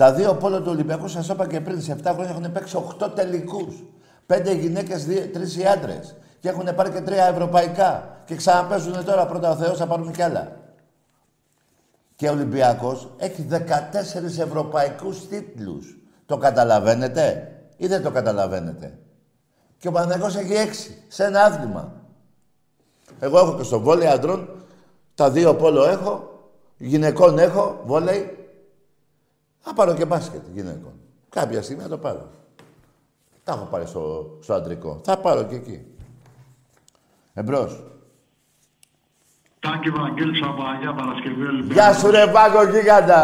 [0.00, 3.14] Τα δύο πόλο του Ολυμπιακού, σας είπα και πριν, σε 7 χρόνια έχουν παίξει 8
[3.14, 3.84] τελικούς.
[4.26, 6.16] Πέντε γυναίκες, τρεις οι άντρες.
[6.40, 8.22] Και έχουν πάρει και τρία ευρωπαϊκά.
[8.24, 10.56] Και ξαναπέζουν τώρα πρώτα ο Θεός, θα πάρουν κι άλλα.
[12.16, 15.98] Και ο Ολυμπιακός έχει 14 ευρωπαϊκούς τίτλους.
[16.26, 18.98] Το καταλαβαίνετε ή δεν το καταλαβαίνετε;
[19.78, 21.92] Και ο Παναγιώτης έχει 6 σε ένα άθλημα.
[23.20, 24.48] Εγώ έχω και στο βόλεϊ αντρών,
[25.14, 26.40] τα δύο πόλο έχω,
[26.76, 28.48] γυναικών έχω, βόλεϊ,
[29.60, 30.92] θα πάρω και μπάσκετ γυναικών.
[31.28, 32.28] Κάποια στιγμή θα το πάρω.
[33.44, 35.00] Τα έχω πάρει στο, στο αντρικό.
[35.04, 35.86] Θα πάρω και εκεί.
[37.34, 37.82] Εμπρός.
[39.60, 41.72] Τάκη Βαγγέλης από Αγία Παρασκευή Ολυμπιακή.
[41.72, 43.22] Γεια σου ρε Βάγκο γίγαντα.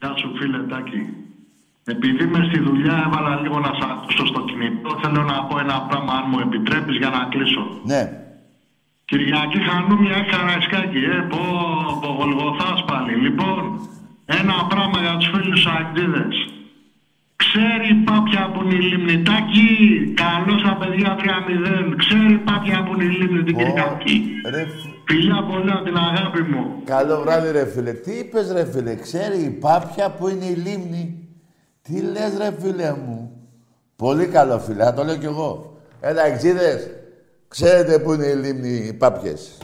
[0.00, 1.02] Γεια σου φίλε Τάκη.
[1.84, 4.98] Επειδή είμαι στη δουλειά έβαλα λίγο να σ' ακούσω στο κινητό.
[5.02, 7.64] Θέλω να πω ένα πράγμα αν μου επιτρέπεις για να κλείσω.
[7.84, 8.02] Ναι.
[9.04, 11.42] Κυριακή Χανούμια Καραϊσκάκη, ε, πω,
[12.00, 13.14] πω Γολγοθάς πάλι.
[13.14, 13.80] Λοιπόν,
[14.26, 16.36] ένα πράγμα για τους φίλους Αγγλίδες.
[17.50, 19.68] Ξέρει η Πάπια που είναι η Λιμνητάκη,
[20.24, 21.94] καλώς τα παιδιά 3-0.
[22.02, 24.16] Ξέρει η Πάπια που είναι η Λίμνη την Κυριακή.
[24.54, 24.66] Ρε,
[25.08, 26.82] Φιλιά πολλά την αγάπη μου.
[26.84, 27.92] καλό βράδυ ρε φίλε.
[27.92, 31.28] Τι είπες ρε φίλε; Ξέρει η Πάπια που είναι η λίμνη;
[31.82, 33.30] Τι λες ρε φίλε μου;
[33.96, 34.84] Πολύ καλό φίλε.
[34.84, 35.78] Θα το λέω κι εγώ.
[36.00, 36.90] Έλα εξίδες.
[37.48, 39.58] Ξέρετε που είναι η λίμνη οι Πάπιες.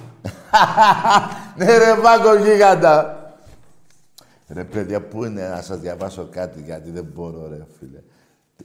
[1.58, 3.15] ναι ρε Βάγκο γίγαντα.
[4.48, 8.02] Ρε παιδιά, πού είναι να σας διαβάσω κάτι, γιατί δεν μπορώ, ρε φίλε.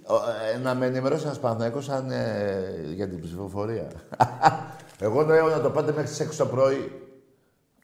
[0.06, 0.15] Ο,
[0.54, 3.88] ε, να με ενημερώσει ένας Παναθηναϊκός αν, ε, για την ψηφοφορία.
[5.00, 6.91] Εγώ λέω να το πάτε μέχρι τις 6 το πρωί.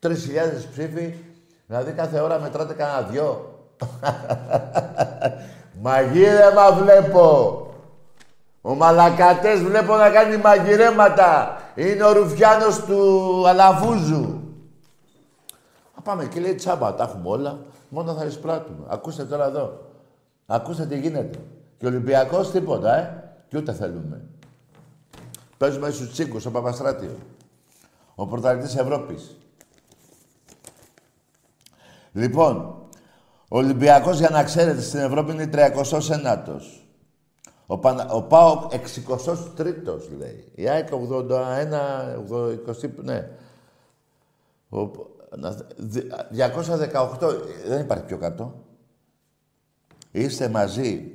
[0.02, 0.12] 3.000
[0.72, 1.14] ψήφοι,
[1.68, 3.54] δηλαδή κάθε ώρα μετράτε κανένα δυο.
[5.82, 7.62] Μαγείρεμα βλέπω.
[8.62, 11.62] Ο Μαλακατές βλέπω να κάνει μαγειρέματα.
[11.76, 14.42] Είναι ο Ρουφιάνος του Αλαφούζου.
[15.98, 17.60] Α, πάμε και λέει τσάμπα, τα έχουμε όλα.
[17.90, 18.86] Μόνο θα εισπράττουμε.
[18.88, 19.92] Ακούστε τώρα εδώ.
[20.46, 21.40] Ακούστε τι γίνεται.
[21.78, 23.24] Και ο Ολυμπιακός τίποτα, ε.
[23.48, 24.26] Και ούτε θέλουμε.
[25.58, 27.16] Παίζουμε στους τσίγκους, στο Παπαστράτιο.
[28.16, 29.38] Ο πρωταθλητής Ευρώπης.
[32.14, 32.56] Λοιπόν,
[33.50, 36.88] ο Ολυμπιακός, για να ξέρετε, στην Ευρώπη είναι 39ος.
[37.66, 38.10] Ο, Πανα...
[38.10, 40.52] ο ΠΑΟΚ 63ος, λέει.
[40.56, 40.94] Η ΑΕΚ 81,
[42.66, 43.30] 20, ναι.
[44.70, 44.80] Ο...
[45.36, 47.32] να- δι- 218,
[47.68, 48.64] δεν υπάρχει πιο κάτω.
[50.12, 51.12] Είστε μαζί.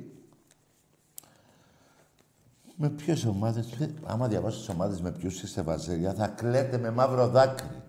[2.75, 7.27] Με ποιες ομάδες, άμα διαβάσω τις ομάδες με ποιους είστε βαζέλια, θα κλαίτε με μαύρο
[7.27, 7.81] δάκρυ.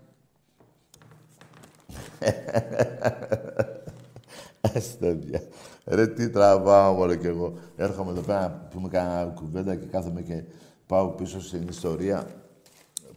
[4.75, 5.41] Αστέδια.
[5.85, 7.53] Ρε τι τραβάω μωρέ κι εγώ.
[7.75, 10.43] Έρχομαι εδώ πέρα να πούμε κανένα κουβέντα και κάθομαι και
[10.87, 12.27] πάω πίσω στην ιστορία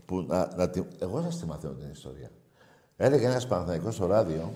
[0.06, 0.82] που να, να τη...
[0.98, 2.30] Εγώ σας τη μαθαίνω την ιστορία.
[3.00, 4.52] Έλεγε ένας Παναθηναϊκός στο ράδιο,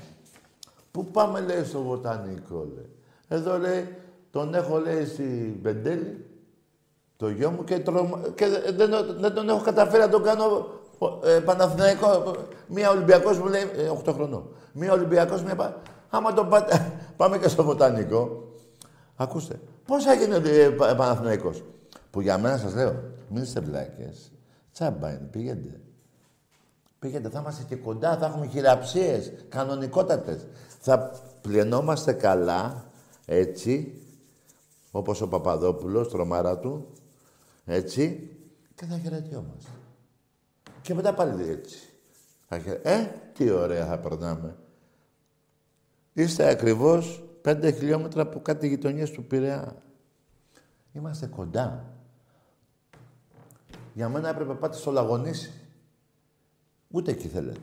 [0.91, 2.89] Πού πάμε, λέει, στο βοτανικό, λέει.
[3.29, 3.97] Εδώ, λέει,
[4.31, 6.27] τον έχω, λέει, στη Μπεντέλη,
[7.17, 8.21] το γιο μου και, τρομα...
[8.35, 10.67] και δεν, δεν τον έχω καταφέρει να τον κάνω
[11.25, 12.33] ε, Παναθηναϊκό.
[12.69, 14.49] Μία Ολυμπιακός μου λέει, ε, 8 χρονών.
[14.73, 15.55] Μία Ολυμπιακός, μία...
[15.57, 15.77] πα-
[16.11, 18.49] Άμα τον πάτε, πάμε και στο βοτανικό.
[19.17, 21.63] Ακούστε, πώς έγινε ε, πα- Παναθηναϊκός.
[22.11, 22.95] Που για μένα σας λέω,
[23.29, 24.33] μην είστε βλάκες.
[24.73, 25.81] Τσάμπα είναι, πήγαινε.
[27.03, 30.47] Πήγαινε, θα είμαστε και κοντά, θα έχουμε χειραψίες, κανονικότατες.
[30.81, 32.85] Θα πλενόμαστε καλά,
[33.27, 34.03] έτσι,
[34.91, 36.87] όπως ο Παπαδόπουλος, τρομάρα του,
[37.65, 38.31] έτσι,
[38.75, 39.71] και θα χαιρετιόμαστε.
[40.83, 41.79] Και μετά πάλι έτσι.
[42.49, 42.81] Θα χαιρε...
[42.83, 44.57] Ε, τι ωραία θα περνάμε.
[46.13, 49.77] Είστε ακριβώς πέντε χιλιόμετρα από κάτι γειτονιές του Πειραιά.
[50.93, 51.85] Είμαστε κοντά.
[53.95, 55.62] Για μένα έπρεπε να πάτε στο Λαγονίσι.
[56.93, 57.61] Ούτε εκεί θέλετε.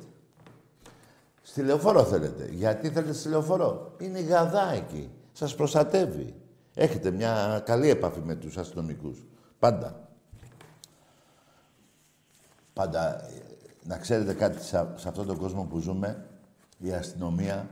[1.41, 2.49] Στη λεωφόρο θέλετε.
[2.51, 5.09] Γιατί θέλετε στη λεωφόρο; Είναι η γαδά εκεί.
[5.33, 6.35] Σας προστατεύει.
[6.73, 9.25] Έχετε μια καλή επαφή με τους αστυνομικούς.
[9.59, 10.09] Πάντα.
[12.73, 13.23] Πάντα.
[13.25, 13.29] ε,
[13.83, 16.25] Να ξέρετε κάτι σε, σε αυτόν τον κόσμο που ζούμε,
[16.77, 17.69] η αστυνομία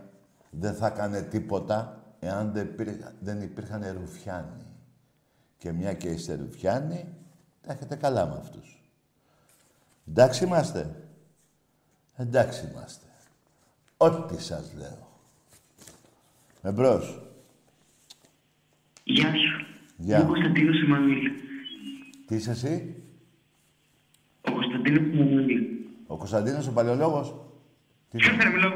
[0.50, 4.66] δεν θα έκανε τίποτα εάν δεν, υπήρχαν, δεν υπήρχαν ρουφιάνοι.
[5.58, 7.14] Και μια και είστε ρουφιάνοι,
[7.62, 8.84] τα έχετε καλά με αυτούς.
[10.08, 10.96] Εντάξει είμαστε.
[12.18, 13.06] Εντάξει είμαστε.
[13.98, 15.08] Ό,τι σας λέω.
[16.62, 17.22] Εμπρός.
[19.04, 19.66] Γεια σου.
[19.98, 20.18] Γεια.
[20.18, 21.32] Είμαι ο Κωνσταντίνος Εμμανουήλ.
[22.28, 22.96] Τι είσαι εσύ,
[24.42, 25.64] Ο Κωνσταντίνος Εμμανουήλ.
[26.08, 27.36] ο Κωνσταντίνος ο παλαιολόγος.
[28.12, 28.72] Τι Ποιος είναι; θα μιλάω.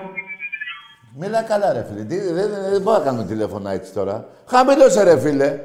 [1.16, 2.04] Μιλά καλά ρε φίλε.
[2.06, 4.30] Τι, δεν, δεν, δεν μπορώ να κάνω τηλέφωνα έτσι τώρα.
[4.48, 5.60] Χαμηλώσε ρε φίλε.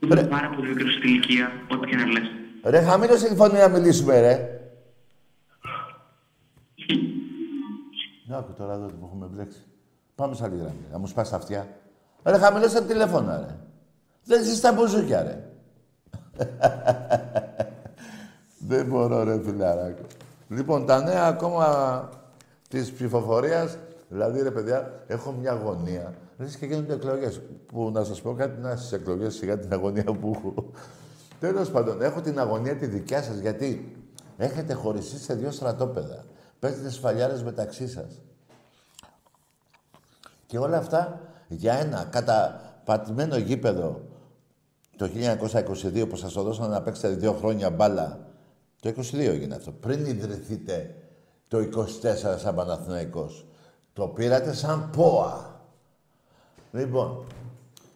[0.00, 2.30] Είμαι πάρα πολύ μικρός στην ηλικία, ό,τι και να λες.
[2.64, 4.57] Ρε χαμήλωσε τη φωνή να μιλήσουμε ρε.
[8.28, 9.64] Να άκου τώρα εδώ που έχουμε μπλέξει.
[10.14, 10.86] Πάμε σε άλλη γραμμή.
[10.92, 11.68] Να μου σπάσει τα αυτιά.
[12.22, 13.56] Ρε χαμηλώσε τα τηλέφωνα ρε.
[14.24, 15.50] Δεν ζεις στα μπουζούκια ρε.
[18.68, 20.02] Δεν μπορώ ρε φιλαράκο.
[20.48, 22.08] Λοιπόν, τα νέα ακόμα
[22.68, 26.14] της ψηφοφορίας, δηλαδή ρε παιδιά, έχω μια αγωνία.
[26.38, 27.40] Λες και γίνονται εκλογές.
[27.66, 30.70] Που να σας πω κάτι, να στις εκλογές σιγά την αγωνία που έχω.
[31.40, 33.96] Τέλος πάντων, έχω την αγωνία τη δικιά σας, γιατί
[34.36, 36.24] έχετε χωριστεί σε δύο στρατόπεδα.
[36.58, 38.22] Παίζετε σφαλιάρες μεταξύ σας.
[40.46, 44.00] Και όλα αυτά για ένα καταπατημένο γήπεδο
[44.96, 48.18] το 1922 που σας το δώσανε να παίξετε δύο χρόνια μπάλα.
[48.80, 49.70] Το 22 έγινε αυτό.
[49.70, 50.94] Πριν ιδρυθείτε
[51.48, 53.46] το 24 σαν Παναθηναϊκός.
[53.92, 55.60] Το πήρατε σαν ΠΟΑ.
[56.72, 57.24] Λοιπόν,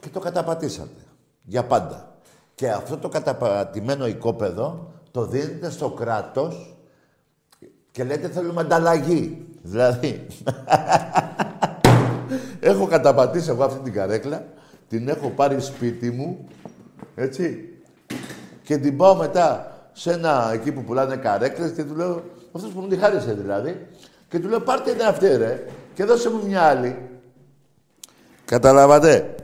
[0.00, 1.00] και το καταπατήσατε.
[1.42, 2.16] Για πάντα.
[2.54, 6.76] Και αυτό το καταπατημένο οικόπεδο το δίνετε στο κράτος
[7.92, 9.46] και λέτε θέλουμε ανταλλαγή.
[9.62, 10.26] Δηλαδή,
[12.60, 14.44] έχω καταπατήσει εγώ αυτή την καρέκλα,
[14.88, 16.48] την έχω πάρει σπίτι μου,
[17.14, 17.68] έτσι,
[18.62, 22.22] και την πάω μετά σε ένα εκεί που πουλάνε καρέκλες και του λέω,
[22.52, 23.86] αυτός που μου τη χάρισε δηλαδή,
[24.28, 26.96] και του λέω πάρτε την αυτή ρε και δώσε μου μια άλλη.
[28.44, 29.34] Καταλάβατε.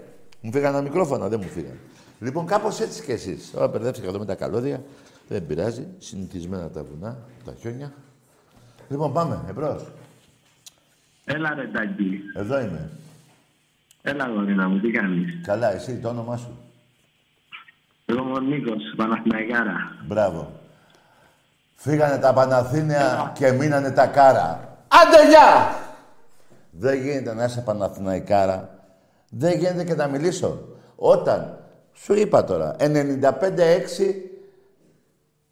[0.41, 1.79] Μου φύγανε ένα μικρόφωνα, δεν μου φύγανε.
[2.21, 3.51] Λοιπόν, κάπως έτσι κι εσείς.
[3.51, 4.83] Τώρα μπερδεύτηκα εδώ με τα καλώδια.
[5.29, 5.87] Δεν πειράζει.
[5.99, 7.93] Συνηθισμένα τα βουνά, τα χιόνια.
[8.89, 9.45] Λοιπόν, πάμε.
[9.49, 9.87] Εμπρός.
[11.25, 12.21] Έλα ρε Τάγκη.
[12.37, 12.91] Εδώ είμαι.
[14.03, 16.59] Έλα γορίνα μου, τι κάνεις; Καλά, εσύ, το όνομά σου;
[18.07, 19.77] Εγώ είμαι ο Νίκος, Παναθηναϊκάρα.
[20.07, 20.53] Μπράβο.
[21.75, 24.79] Φύγανε τα Παναθήνια και μείνανε τα κάρα.
[24.89, 25.75] Άντε, γεια!
[26.71, 28.79] Δεν γίνεται να είσαι Παναθηναϊκάρα.
[29.31, 30.69] Δεν γίνεται και να μιλήσω.
[30.97, 31.59] Όταν,
[31.93, 32.85] σου είπα τώρα, 95-6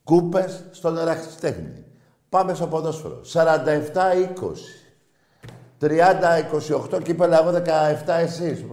[0.04, 1.84] κούπες στον εραχιστέχνη.
[2.28, 3.20] Πάμε στο ποδόσφαιρο.
[3.32, 4.86] 47-20.
[5.80, 7.62] 30-28 κύπελα, εγώ
[8.06, 8.64] 17 εσείς.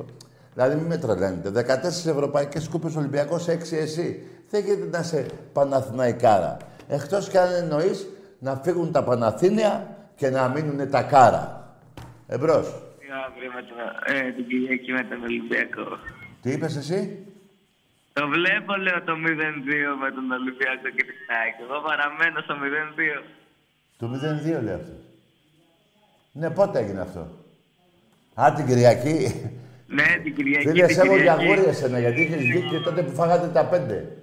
[0.54, 1.49] Δηλαδή μην με τρελαίνετε.
[1.49, 4.28] 14 ευρωπαϊκές κούπες Ολυμπιακός, 6 εσύ.
[4.49, 6.58] Δεν γίνεται να είσαι Παναθηναϊκάρα.
[6.88, 8.08] Εκτός κι αν εννοείς
[8.39, 11.76] να φύγουν τα Παναθήνια και να μείνουν τα κάρα.
[12.28, 12.68] Εμπρός.
[13.28, 13.78] Αύριο με τον,
[14.16, 15.88] ε, την Κυριακή με τον Ολυμπιακό.
[16.41, 16.99] Τι είπες εσύ;
[18.14, 21.56] Το βλέπω, λέω, το 0-2 με τον Ολυμπιακό και την ΑΕΚ.
[21.66, 23.18] Εγώ παραμένω στο 0-2.
[23.98, 24.10] Το
[24.60, 24.96] 0-2 λέει αυτός.
[26.32, 27.28] Ναι, πότε έγινε αυτό;
[28.34, 29.41] Α, την Κυριακή.
[29.88, 30.68] Ναι, την Κυριακή.
[30.68, 31.44] Φίλε, την σε έχω Κυριακή.
[31.44, 34.18] για γούρι εσένα, γιατί είχες βγει και τότε που φάγατε τα πέντε.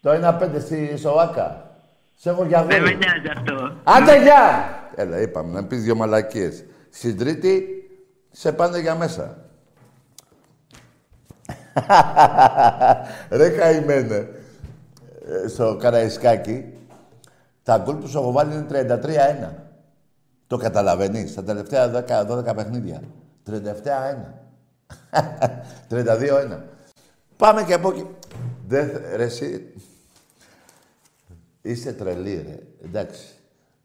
[0.00, 1.70] Το ένα πέντε στη Σοάκα.
[2.14, 2.96] Σε έχω για Δεν με γούρι.
[2.96, 3.76] νοιάζει αυτό.
[3.84, 4.68] Άντε, γεια!
[4.94, 6.64] Έλα, είπαμε, να πεις δυο μαλακίες.
[6.90, 7.62] Στην Τρίτη,
[8.30, 9.38] σε πάνε για μέσα.
[13.30, 14.28] Ρε καημένε.
[15.44, 16.64] Ε, Στο Καραϊσκάκι,
[17.66, 19.52] τα γκολ που σου έχω βάλει είναι 33-1.
[20.46, 23.02] Το καταλαβαίνεις, τα τελευταία 10-12 παιχνίδια.
[23.46, 23.52] 37-1.
[25.90, 26.60] 32-1.
[27.36, 28.06] Πάμε και από εκεί.
[28.66, 29.72] Δεν, ρε, εσύ,
[31.62, 32.58] Είστε τρελοί, ρε.
[32.84, 33.26] Εντάξει.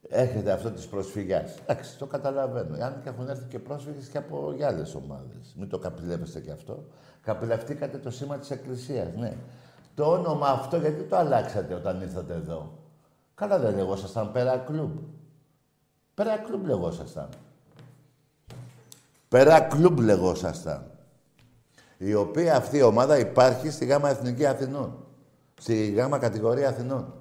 [0.09, 1.55] Έχετε αυτό της προσφυγιάς.
[1.65, 2.83] Εντάξει, το καταλαβαίνω.
[2.83, 5.55] Αν και έχουν έρθει και πρόσφυγες και από για άλλες ομάδες.
[5.55, 6.83] Μην το καπηλεύεστε κι αυτό.
[7.23, 9.33] Καπηλευτήκατε το σήμα της Εκκλησίας, ναι.
[9.95, 12.80] Το όνομα αυτό γιατί το αλλάξατε όταν ήρθατε εδώ;
[13.35, 14.97] Καλά δεν λεγόσασταν πέρα κλουμπ.
[16.13, 17.29] Πέρα κλουμπ λεγόσασταν.
[19.27, 20.91] Πέρα κλουμπ λεγόσασταν.
[21.97, 25.05] Η οποία αυτή η ομάδα υπάρχει στη γάμα Εθνική Αθηνών.
[25.59, 27.13] Στη γάμα κατηγορία Αθηνών.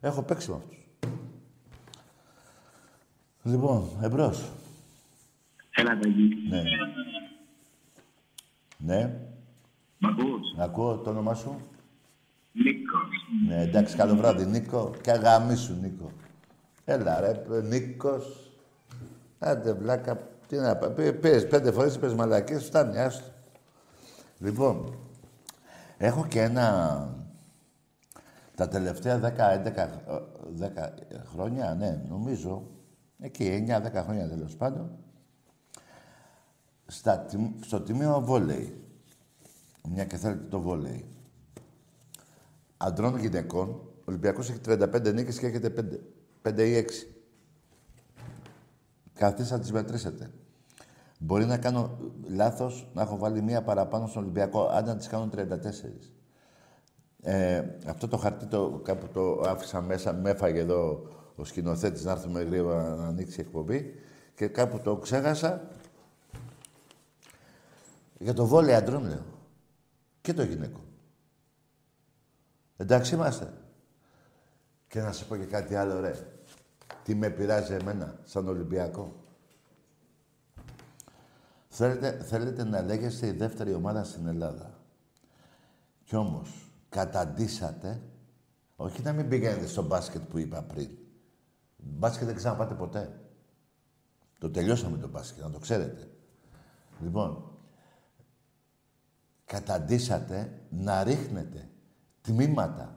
[0.00, 0.78] Έχω παίξει με αυτούς.
[3.42, 4.50] Λοιπόν, εμπρός.
[5.70, 6.28] Έλα, Τάγκη.
[6.48, 6.62] Ναι.
[8.78, 9.20] Ναι.
[9.98, 11.60] Μ' ακούς; Να ακούω το όνομά σου.
[12.52, 12.93] Νίκος.
[13.48, 14.90] Ναι, εντάξει, καλό βράδυ, Νίκο.
[15.00, 16.10] Και αγαμί σου, Νίκο.
[16.84, 18.52] Έλα, ρε, Νίκος.
[19.38, 20.28] Άντε, βλάκα.
[20.46, 20.86] Τι να πω.
[21.20, 23.24] Πες πέντε φορές, είπες μαλακίες, φτάνει, άστο.
[24.38, 24.98] Λοιπόν,
[25.98, 27.08] έχω και ένα...
[28.54, 29.88] Τα τελευταία 10-11
[30.60, 30.88] 10
[31.32, 32.70] χρόνια, ναι, νομίζω,
[33.18, 34.90] εκεί 9-10 χρόνια τέλος πάντων,
[36.86, 38.84] στα, τιμ- στο τιμίο βόλεϊ.
[39.88, 41.13] Μια και θέλετε το βόλεϊ.
[42.86, 46.00] Αντρών γυναικών, ο Ολυμπιακός έχει 35 νίκες και έχετε
[46.42, 47.06] 5, 5 ή 6.
[49.14, 50.30] Καθίστε να τις μετρήσετε.
[51.18, 55.28] Μπορεί να κάνω λάθος, να έχω βάλει μία παραπάνω στον Ολυμπιακό, αν να τις κάνω
[55.34, 56.12] 34.
[57.22, 62.12] Ε, αυτό το χαρτί το, κάπου το άφησα μέσα, με έφαγε εδώ ο σκηνοθέτης να
[62.12, 63.94] έρθουμε γρήγορα να ανοίξει η εκπομπή
[64.34, 65.68] και κάπου το ξέχασα
[68.18, 69.24] για το βόλεϊ αντρών λέω.
[70.20, 70.80] Και το γυναικό.
[72.76, 73.52] Εντάξει είμαστε.
[74.88, 76.14] Και να σου πω και κάτι άλλο, ρε.
[77.02, 79.24] Τι με πειράζει εμένα, σαν Ολυμπιακό.
[81.68, 84.78] Θέλετε, θέλετε να λέγεστε η δεύτερη ομάδα στην Ελλάδα.
[86.04, 88.02] Κι όμως, καταντήσατε,
[88.76, 90.88] όχι να μην πηγαίνετε στο μπάσκετ που είπα πριν.
[91.76, 93.20] Μπάσκετ δεν ξαναπάτε ποτέ.
[94.38, 96.10] Το τελειώσαμε το μπάσκετ, να το ξέρετε.
[97.00, 97.58] Λοιπόν,
[99.44, 101.68] καταντήσατε να ρίχνετε
[102.24, 102.96] τμήματα,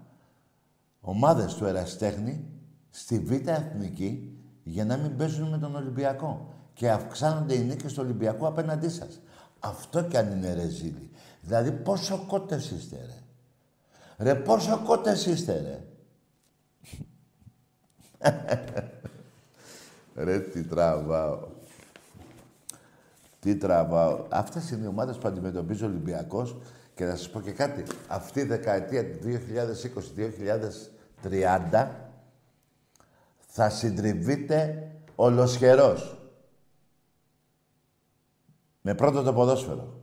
[1.02, 2.46] ομάδες του Εραστέχνη
[2.90, 6.54] στη Β' Εθνική για να μην παίζουν με τον Ολυμπιακό.
[6.74, 9.22] Και αυξάνονται οι νίκες του Ολυμπιακού απέναντί σας.
[9.60, 11.12] Αυτό κι αν είναι ρεζίλι.
[11.42, 13.24] Δηλαδή πόσο κότες είστε ρε.
[14.18, 15.86] Ρε πόσο κότες είστε ρε.
[20.24, 21.48] ρε τι τραβάω.
[23.40, 24.26] Τι τραβάω.
[24.30, 26.58] Αυτές είναι οι ομάδες που αντιμετωπίζει ο Ολυμπιακός
[26.98, 27.84] και να σας πω και κάτι.
[28.08, 29.18] Αυτή η δεκαετία του
[31.22, 31.88] 2020-2030
[33.38, 36.18] θα συντριβείτε ολοσχερός.
[38.82, 40.00] Με πρώτο το ποδόσφαιρο.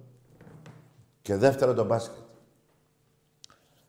[1.23, 2.23] Και δεύτερο το μπάσκετ.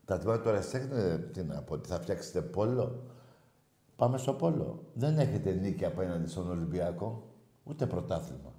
[0.05, 3.03] Τα τμήματα του Εραστέχνη, τι να πω, ότι θα φτιάξετε πόλο.
[3.95, 4.83] Πάμε στο πόλο.
[4.93, 7.33] Δεν έχετε νίκη απέναντι στον Ολυμπιακό,
[7.63, 8.54] ούτε πρωτάθλημα.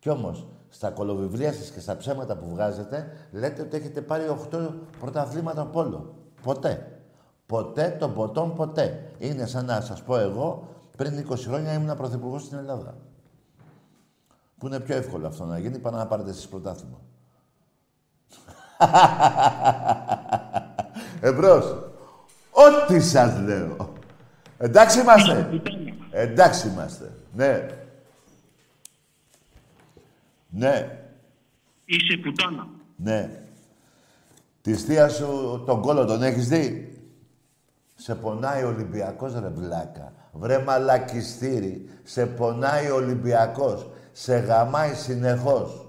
[0.00, 4.68] Κι όμως, στα κολοβιβλία σας και στα ψέματα που βγάζετε, λέτε ότι έχετε πάρει 8
[5.00, 6.14] πρωταθλήματα πόλο.
[6.42, 7.00] Ποτέ.
[7.46, 9.12] Ποτέ το ποτόν ποτέ.
[9.18, 12.94] Είναι σαν να σας πω εγώ, πριν 20 χρόνια ήμουν πρωθυπουργός στην Ελλάδα.
[14.58, 16.98] Που είναι πιο εύκολο αυτό να γίνει, παρά να πάρετε εσείς πρωτάθλημα.
[21.20, 21.64] Εμπρός.
[22.50, 23.92] Ό,τι σας λέω.
[24.58, 25.60] Εντάξει είμαστε.
[26.10, 27.12] Εντάξει είμαστε.
[27.32, 27.66] Ναι.
[30.50, 30.98] Ναι.
[31.84, 32.68] Είσαι πουτάνα.
[32.96, 33.44] Ναι.
[34.62, 36.94] Τη θεία σου τον κόλο τον έχεις δει;
[37.94, 40.12] Σε πονάει ο Ολυμπιακός ρε βλάκα.
[40.32, 41.88] Βρε μαλακιστήρι.
[42.02, 43.90] Σε πονάει ο Ολυμπιακός.
[44.12, 45.88] Σε γαμάει συνεχώς.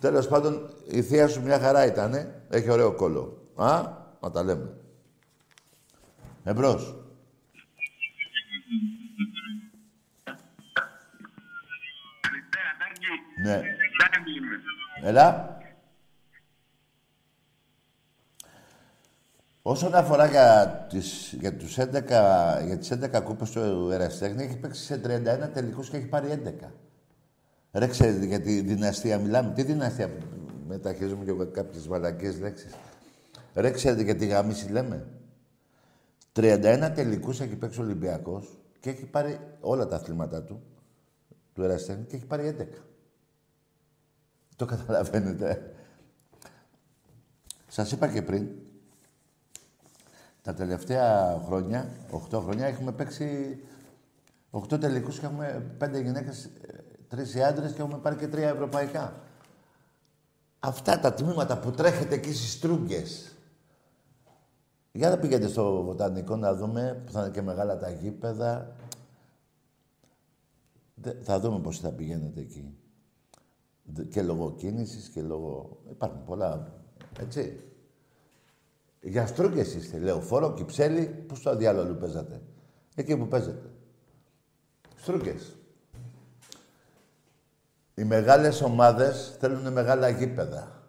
[0.00, 2.42] Τέλος πάντων, η θεία σου μια χαρά ήτανε.
[2.48, 3.38] Έχει ωραίο κόλλο.
[3.54, 3.82] Α,
[4.20, 4.76] να τα λέμε.
[6.44, 7.05] Εμπρός.
[13.46, 13.60] Ναι.
[13.98, 15.08] Τάκη είμαι.
[15.08, 15.58] Έλα.
[19.62, 22.02] Όσον αφορά για, τις, για, τους 11,
[22.66, 26.70] για τις 11 κούπες του Εραστέχνη, έχει παίξει σε 31 τελικούς και έχει πάρει 11.
[27.72, 29.52] Ρε, ξέρετε για τη δυναστεία μιλάμε.
[29.52, 30.10] Τι δυναστεία,
[30.66, 32.74] μεταχειρίζομαι και εγώ κάποιες μαλακίες λέξεις.
[33.54, 35.06] Ρε, ξέρετε για τη γαμίση λέμε.
[36.32, 40.62] 31 τελικούς έχει παίξει ο Ολυμπιακός και έχει πάρει όλα τα αθλήματα του,
[41.52, 42.95] του Εραστέχνη, και έχει πάρει 11.
[44.56, 45.74] Το καταλαβαίνετε.
[47.68, 48.48] Σας είπα και πριν,
[50.42, 53.58] τα τελευταία χρόνια, 8 χρόνια, έχουμε παίξει
[54.50, 56.50] 8 τελικούς και έχουμε 5 γυναίκες,
[57.08, 59.20] 3 οι άντρες και έχουμε πάρει και 3 ευρωπαϊκά.
[60.60, 63.30] Αυτά τα τμήματα που τρέχετε εκεί στις Στρούγκες.
[64.92, 68.76] Για να πηγαίνετε στο Βοτανικό να δούμε, που θα είναι και μεγάλα τα γήπεδα.
[70.94, 72.76] Δε- Θα δούμε πώς θα πηγαίνετε εκεί.
[73.86, 75.80] Δε- Και λόγω κίνησης και λόγω...
[75.90, 76.72] Υπάρχουν πολλά,
[77.20, 77.60] έτσι.
[79.00, 82.40] Για στρούγκες είστε, λεωφόρο, κυψέλη, πού στο διάλογο παίζατε;
[82.94, 83.70] Εκεί που παίζετε.
[84.96, 85.56] Στρούγκες.
[87.94, 90.82] Οι μεγάλες ομάδες θέλουν μεγάλα γήπεδα.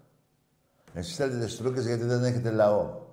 [0.93, 3.05] Εσείς θέλετε στρούγκες γιατί δεν έχετε λαό.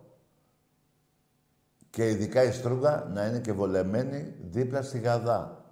[1.91, 5.65] Και ειδικά η στρούγκα να είναι και βολεμένη δίπλα στη γαδά.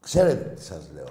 [0.00, 1.08] Ξέρετε τι σας λέω.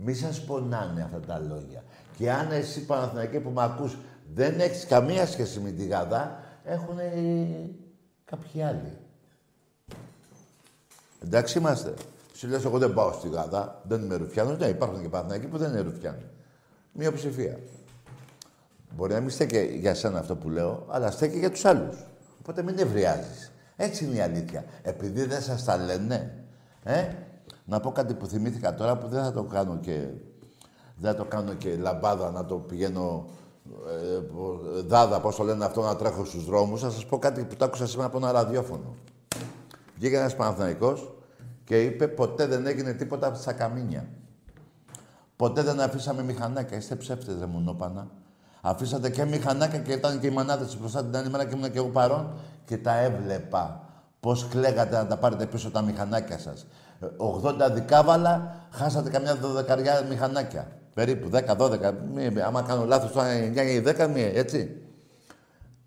[0.00, 1.82] Μη σας πονάνε αυτά τα λόγια.
[2.16, 3.96] Και αν εσύ Παναθηναϊκέ που με ακούς
[4.34, 6.96] δεν έχεις καμία σχέση με τη γαδά, έχουν
[8.24, 8.96] κάποιοι άλλοι.
[11.22, 11.94] Εντάξει είμαστε.
[12.34, 14.58] Σου λες, εγώ δεν πάω στη γαδά, δεν είμαι ρουφιάνος.
[14.58, 16.24] Ναι, υπάρχουν και Παναθηναϊκοί που δεν είναι ρουφιάνοι.
[16.92, 17.58] Μειοψηφία.
[18.96, 21.96] Μπορεί να μην στέκει για σένα αυτό που λέω, αλλά στέκει για τους άλλους.
[22.40, 23.52] Οπότε μην νευριάζεις.
[23.76, 24.64] Έτσι είναι η αλήθεια.
[24.82, 26.44] Επειδή δεν σας τα λένε,
[26.84, 27.08] ε,
[27.68, 30.06] Να πω κάτι που θυμήθηκα τώρα που δεν θα το κάνω και...
[30.96, 33.26] Δεν θα το κάνω και λαμπάδα να το πηγαίνω
[33.70, 36.80] ε, δάδα, πώς το λένε αυτό, να τρέχω στους δρόμους.
[36.80, 38.94] Θα σας πω κάτι που το άκουσα σήμερα από ένα ραδιόφωνο.
[39.96, 41.12] Βγήκε ένας Παναθηναϊκός
[41.64, 44.08] και είπε ποτέ δεν έγινε τίποτα από τα καμίνια.
[45.36, 46.76] Ποτέ δεν αφήσαμε μηχανάκια.
[46.76, 48.10] Είστε ψεύτες, ρε μουνόπανα.
[48.60, 51.78] Αφήσατε και μηχανάκια και ήταν και οι μανάδες μπροστά την άλλη μέρα και ήμουν και
[51.78, 52.32] εγώ παρόν
[52.64, 53.82] και τα έβλεπα.
[54.20, 56.66] Πώς κλαίγατε να τα πάρετε πίσω τα μηχανάκια σας.
[57.00, 60.66] 80 δικάβαλα, χάσατε καμιά δωδεκαριά μηχανάκια.
[60.94, 61.92] Περίπου 10-12.
[62.14, 64.82] Μη, άμα κάνω λάθος τώρα 9 ή 10, μη, έτσι.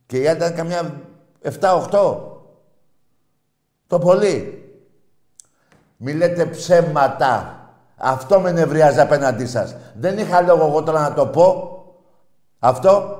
[0.05, 1.01] Και η άλλη ήταν καμιά
[1.59, 2.17] 7-8.
[3.87, 4.65] Το πολύ.
[5.97, 7.55] Μη λέτε ψέματα.
[7.95, 9.75] Αυτό με νευριάζει απέναντί σας.
[9.95, 11.75] Δεν είχα λόγο εγώ τώρα να το πω.
[12.59, 13.15] Αυτό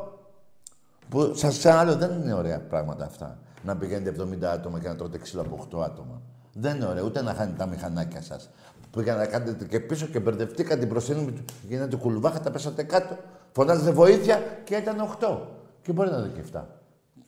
[1.09, 3.37] που σας ξαναλέω δεν είναι ωραία πράγματα αυτά.
[3.63, 6.21] Να πηγαίνετε 70 άτομα και να τρώτε ξύλο από 8 άτομα.
[6.53, 8.49] Δεν είναι ωραίο, ούτε να χάνετε τα μηχανάκια σας.
[8.91, 13.17] Που για να κάνετε και πίσω και μπερδευτήκατε την προσύνη, γίνατε κουλουβάχα, τα πέσατε κάτω.
[13.51, 15.39] Φωνάζετε βοήθεια και ήταν 8.
[15.81, 16.61] Και μπορεί να είναι και 7.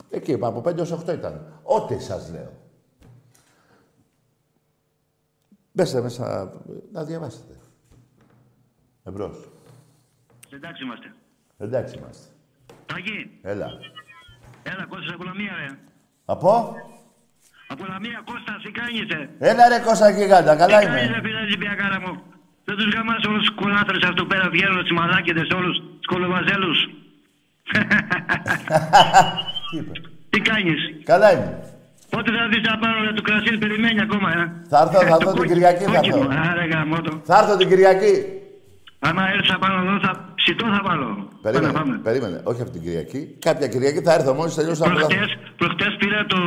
[0.10, 1.60] Εκεί από 5 έως 8 ήταν.
[1.64, 2.52] Ό,τι σας λέω.
[5.72, 6.54] Μπέστε μέσα
[6.92, 7.54] να διαβάσετε.
[9.04, 9.50] Εμπρός.
[10.50, 11.14] Εντάξει είμαστε.
[11.58, 12.28] Εντάξει είμαστε.
[12.86, 13.68] Τάκη, Έλα.
[14.64, 15.78] έλα Κώστα από Λαμία ρε.
[16.26, 16.76] Από;
[17.74, 19.22] Από Λαμία Κώστα, τι κάνεις ρε.
[19.50, 21.20] Έλα ρε Κώστα Γιγάντα, καλά Τι κάνεις ρε είμαι.
[21.26, 22.14] φίλε Ολυμπιακάρα μου;
[22.68, 26.78] Δεν τους γαμάς όλους τους κολάτρες αυτού πέρα βγαίνουν τις μαλάκιδες όλους, τους κολοβαζέλους.
[29.70, 29.94] Τι είπε.
[30.32, 30.80] Τι κάνεις;
[31.12, 31.50] Καλά είμαι.
[32.14, 34.44] Πότε θα δεις να πάρω ρε, του κρασί, περιμένει ακόμα, ε.
[34.72, 36.16] Θα έρθω, θα έρθω Το την κόκκι- Κυριακή, θα κόκκινο.
[36.18, 36.50] έρθω.
[36.52, 37.12] Άρε γαμώτο.
[37.30, 38.14] Θα έρθω την Κυριακή.
[39.08, 41.06] Άμα έρθεις απάνω εδώ, θα ψητό θα βάλω.
[41.06, 41.94] Πάμε, Περίμενε, πάμε.
[42.08, 42.38] περίμενε.
[42.44, 43.22] Όχι από την Κυριακή.
[43.48, 46.38] Κάποια Κυριακή θα έρθω μόλις τελειώσω από Προχτές, προχτές πήρα το,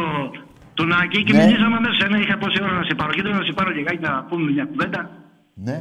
[0.79, 1.39] το Νάκη και Ναι.
[1.45, 2.01] μιλήσαμε μέσα.
[2.09, 3.13] Ένα είχα πόση ώρα να σε πάρω.
[3.17, 5.01] Και τώρα να σε πάρω και κάτι να πούμε μια κουβέντα.
[5.67, 5.79] Ναι.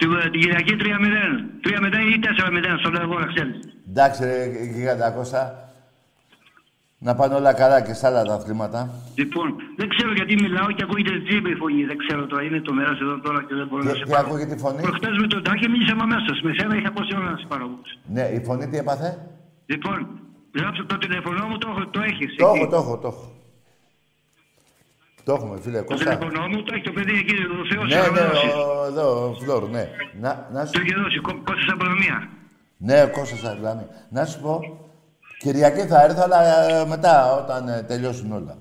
[0.00, 0.84] Την, την Κυριακή 3-0.
[1.64, 3.56] 3-0 ή 4-0, στο λέω εγώ να ξέρεις.
[3.90, 4.36] Εντάξει ρε
[4.74, 5.42] Γιγάντα Κώστα.
[7.06, 8.80] Να πάνε όλα καλά και σε άλλα τα αθλήματα.
[9.20, 11.82] Λοιπόν, δεν ξέρω γιατί μιλάω και ακούγεται τζίμπη η φωνή.
[11.90, 12.42] Δεν ξέρω τώρα.
[12.46, 14.26] Είναι το μέρος εδώ τώρα και δεν μπορώ να Τι, σε τι πάρω.
[14.26, 16.36] ακούγεται η φωνή; Προχτές με τον Τάκη μίλησαμε αμέσως.
[16.46, 17.66] Με σένα είχα πόση ώρα να σε πάρω.
[18.14, 19.08] Ναι, η φωνή τι έπαθε;
[19.72, 19.98] Λοιπόν,
[20.58, 22.30] γράψε το τηλεφωνό μου, το, έχω- το έχεις.
[22.36, 22.58] Το εκεί.
[22.58, 23.24] έχω, το έχω, το έχω.
[25.30, 26.16] Το έχουμε, φίλε Το Κώστα.
[26.16, 28.46] τηλεφωνό μου το έχει το παιδί εκεί, ο Θεός Ναι, θα ναι, με δώσει.
[28.46, 29.90] ο- εδώ, ο Φλόρ, ναι.
[30.20, 30.72] Να, να σου...
[30.72, 32.28] Το έχει δώσει, Κώ- Κώστας από Λαμία.
[32.76, 33.86] Ναι, ο Κώστας Αγλάνη.
[34.10, 34.60] Να σου πω,
[35.38, 38.56] Κυριακή θα έρθω, αλλά ε, μετά, όταν ε, τελειώσουν όλα.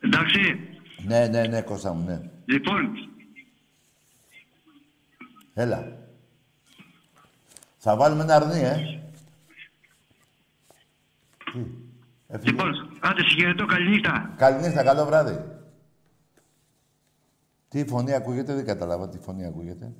[0.00, 0.58] Εντάξει.
[1.06, 2.20] Ναι, ναι, ναι, Κώστα μου, ναι.
[2.44, 2.90] Λοιπόν,
[5.54, 5.92] Έλα.
[7.78, 9.00] Θα βάλουμε ένα αρνί, ε.
[11.52, 11.58] Τι,
[12.30, 12.50] έφυγε.
[12.50, 14.34] λοιπόν, άντε συγχαιρετώ, καληνύχτα.
[14.36, 15.44] Καληνύχτα, καλό βράδυ.
[17.68, 19.92] Τι φωνή ακούγεται, δεν κατάλαβα τι φωνή ακούγεται.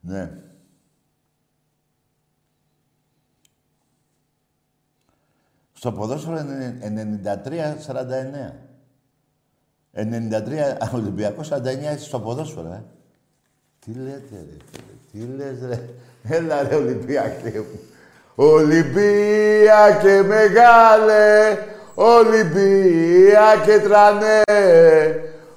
[0.00, 0.42] Ναι.
[5.72, 8.66] Στο ποδόσφαιρο είναι 93-49.
[9.92, 12.84] 93 Ολυμπιακός, 49 στο ποδόσφαιρο, ε.
[13.78, 15.88] Τι λέτε, ρε, φίλε, τι λες, ρε;
[16.28, 17.80] Έλα, ρε, Ολυμπιακέ μου.
[18.34, 21.58] Ολυμπιακέ μεγάλε,
[21.94, 24.42] Ολυμπιακέ τρανέ,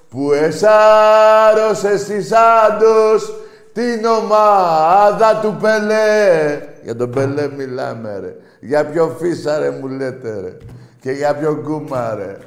[0.09, 3.33] που εσάρωσες της Άντος
[3.73, 6.59] την ομάδα του Πελέ.
[6.83, 8.35] Για τον Πελέ μιλάμε, ρε.
[8.61, 10.57] Για ποιο φίσα, ρε, μου λέτε, ρε.
[10.99, 12.37] Και για ποιο γκούμα, ρε.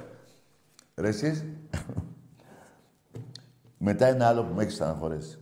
[0.94, 1.44] Ρε, εσείς;
[3.78, 5.41] Μετά ένα άλλο που με έχεις στεναχωρέσει.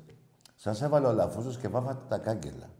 [0.63, 2.71] Σας έβαλε ο Λαφούζος και βάφατε τα κάγκελα.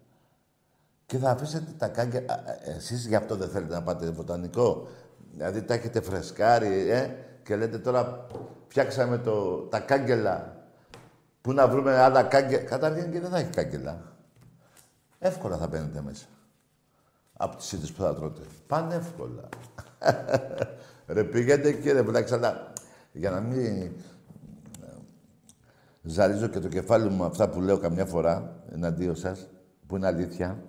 [1.07, 2.33] Και θα αφήσετε τα κάγκελα...
[2.33, 4.89] Α, ε, Εσείς γι' αυτό δεν θέλετε να πάτε βοτανικό.
[5.33, 7.11] Δηλαδή τα έχετε φρεσκάρει, ε,
[7.43, 8.26] και λέτε τώρα
[8.68, 10.57] φτιάξαμε το, τα κάγκελα.
[11.41, 12.62] Πού να βρούμε άλλα κάγκελα.
[12.62, 14.03] Καταρχήν και δεν θα έχει κάγκελα.
[15.18, 16.26] Εύκολα θα μπαίνετε μέσα.
[17.33, 18.43] Από τις ίδιες που θα τρώτε.
[18.66, 19.49] Πάνε εύκολα.
[21.14, 22.72] ρε πήγαινε και ρε βλάξα, αλλά
[23.12, 23.93] για να μην
[26.03, 29.48] ζαλίζω και το κεφάλι μου με αυτά που λέω καμιά φορά εναντίον σας,
[29.86, 30.62] που είναι αλήθεια.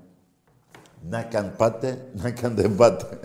[1.09, 3.19] Να κι αν πάτε, να κι αν δεν πάτε.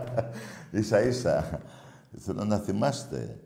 [0.78, 1.60] ίσα ίσα.
[2.18, 3.38] Θέλω να θυμάστε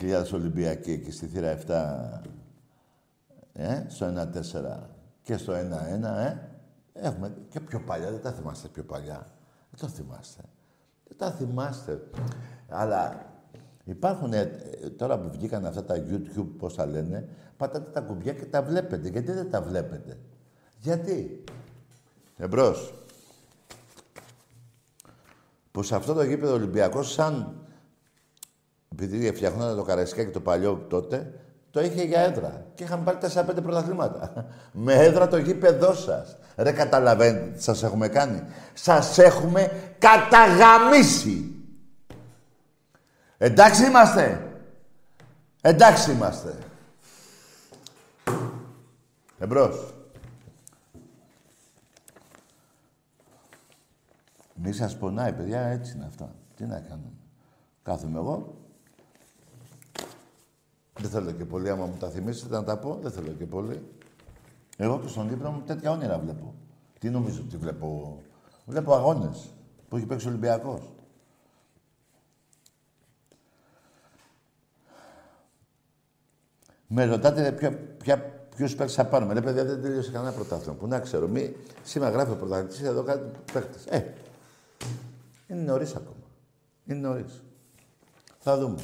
[0.00, 2.28] 6.000 Ολυμπιακοί εκεί στη θύρα 7,
[3.52, 4.88] ε, στο 1-4
[5.22, 5.56] και στο 1-1,
[6.18, 6.36] ε.
[6.92, 9.26] Έχουμε και πιο παλιά, δεν τα θυμάστε πιο παλιά.
[9.70, 10.42] Δεν το θυμάστε.
[11.08, 12.02] Δεν τα θυμάστε.
[12.68, 13.29] Αλλά
[13.84, 14.44] υπάρχουν, ε,
[14.96, 19.08] τώρα που βγήκαν αυτά τα YouTube, πώς τα λένε, πατάτε τα κουμπιά και τα βλέπετε.
[19.08, 20.18] Γιατί δεν τα βλέπετε;
[20.78, 21.44] Γιατί;
[22.36, 22.94] Εμπρός.
[25.70, 27.54] πως αυτό το γήπεδο Ολυμπιακός σαν
[28.92, 31.32] επειδή φτιαχνόταν το Καραϊσκάκι το παλιό τότε,
[31.70, 32.64] το είχε για έδρα.
[32.74, 34.46] Και είχαμε πάρει 4-5 πρωταθλήματα.
[34.72, 36.36] Με έδρα το γήπεδό σας.
[36.56, 38.42] Ρε καταλαβαίνετε τι σας έχουμε κάνει.
[38.74, 41.49] Σας έχουμε καταγαμίσει.
[43.42, 44.52] Εντάξει είμαστε.
[45.60, 46.58] Εντάξει είμαστε.
[49.38, 49.94] Εμπρός.
[54.54, 56.34] Μη σας πονάει, παιδιά, έτσι είναι αυτά.
[56.56, 57.12] Τι να κάνουμε.
[57.82, 58.54] Κάθομαι εγώ.
[60.98, 63.88] Δεν θέλω και πολύ, άμα μου τα θυμίσετε να τα πω, δεν θέλω και πολύ.
[64.76, 66.54] Εγώ και στον ύπνο μου τέτοια όνειρα βλέπω.
[66.98, 68.18] Τι νομίζω ότι βλέπω.
[68.66, 69.50] Βλέπω αγώνες
[69.88, 70.92] που έχει παίξει ο Ολυμπιακός.
[76.92, 78.18] Με ρωτάτε ποια, ποια,
[78.56, 79.34] ποιους παίκτες θα πάρουμε.
[79.34, 80.74] Ρε παιδιά, δεν τελείωσε κανένα πρωτάθλημα.
[80.74, 81.28] Που να ξέρω.
[81.28, 83.84] Μη, σήμερα γράφει ο πρωταθλητής, εδώ κάτι παίκτες.
[83.86, 84.14] Ε,
[85.46, 86.24] είναι νωρίς ακόμα.
[86.84, 87.42] Είναι νωρίς.
[88.38, 88.78] Θα δούμε.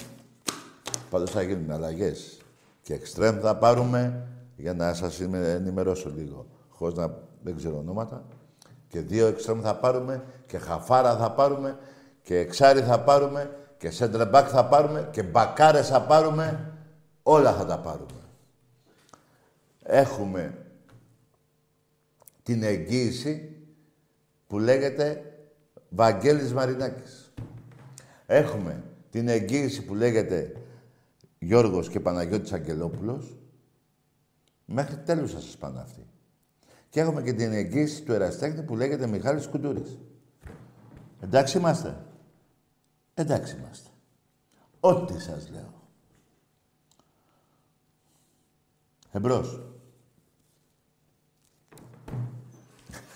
[1.11, 2.41] Πάντως θα γίνουν αλλαγές.
[2.83, 4.27] Και εξτρέμ θα πάρουμε,
[4.57, 8.25] για να σας ενημερώσω λίγο, χωρίς να δεν ξέρω ονόματα.
[8.89, 11.79] Και δύο εξτρέμ θα πάρουμε, και χαφάρα θα πάρουμε,
[12.23, 16.71] και εξάρι θα πάρουμε, και σέντρεμπακ θα πάρουμε, και μπακάρες θα πάρουμε.
[17.29, 18.22] Όλα θα τα πάρουμε.
[19.83, 20.66] Έχουμε
[22.43, 23.57] την εγγύηση
[24.47, 25.35] που λέγεται
[25.89, 27.33] Βαγγέλης Μαρινάκης.
[28.27, 30.57] Έχουμε την εγγύηση που λέγεται
[31.39, 33.39] Γιώργος και Παναγιώτης Αγγελόπουλος.
[34.64, 36.07] Μέχρι τέλους θα σας πάνε αυτοί.
[36.89, 39.99] Και έχουμε και την εγγύηση του εραστέχνη που λέγεται Μιχάλης Κουντούρης.
[41.20, 42.05] Εντάξει είμαστε.
[43.14, 43.91] Εντάξει είμαστε.
[44.81, 45.76] Ό,τι σας λέω.
[49.17, 49.61] Εμπρός.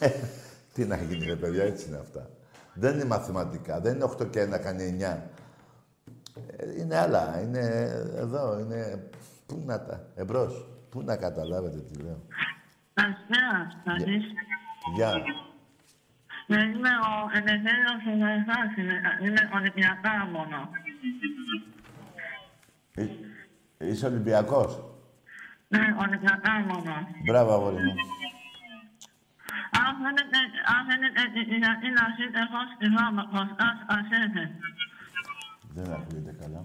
[0.74, 2.30] Τι να γίνει ρε παιδιά, έτσι είναι αυτά.
[2.74, 5.03] Δεν είναι μαθηματικά, δεν είναι 8 και 1 κάνει 9.
[6.57, 7.61] Ε, είναι άλλα, είναι
[8.16, 9.09] εδώ, είναι...
[9.46, 10.68] Πού να τα, εμπρός.
[10.90, 12.22] Πού να καταλάβετε τι λέω.
[12.94, 14.24] Καλησπέρα, Στανής.
[14.94, 15.12] Γεια.
[16.46, 18.76] Ναι, είμαι ο Ελευθέριος Ελευθέρας,
[19.20, 20.68] είμαι Ολυμπιακά μόνο.
[22.94, 23.07] Ε,
[23.86, 24.89] Είσαι Ολυμπιακός;
[25.72, 26.94] Ναι, Ολυμπιακά μόνο.
[27.26, 27.94] Μπράβο, αγόρι μου.
[29.82, 30.38] Αν θέλετε,
[30.74, 31.20] αν θέλετε,
[31.62, 34.42] γιατί να ζείτε εγώ στη Ρώμα, πως ας ασέτε.
[35.76, 36.60] Δεν ακούγεται καλά.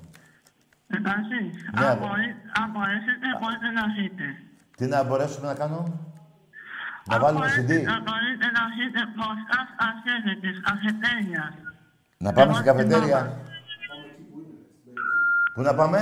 [0.97, 1.99] Εντάξει, Ναι, αν αγόρι.
[2.09, 4.25] μπορεί- αν μπορέσετε, μπορείτε να ζείτε.
[4.77, 5.89] Τι να μπορέσουμε να κάνουμε;
[7.09, 7.83] Να Αν βάλουμε μπορείτε CD.
[7.91, 11.53] να μπορείτε να ζείτε πως ας ασέτε της καφετέριας.
[12.25, 13.19] Να πάμε Εγώ στην στην καφετέρια.
[13.19, 13.41] Ρώμα.
[15.53, 15.99] Πού να πάμε;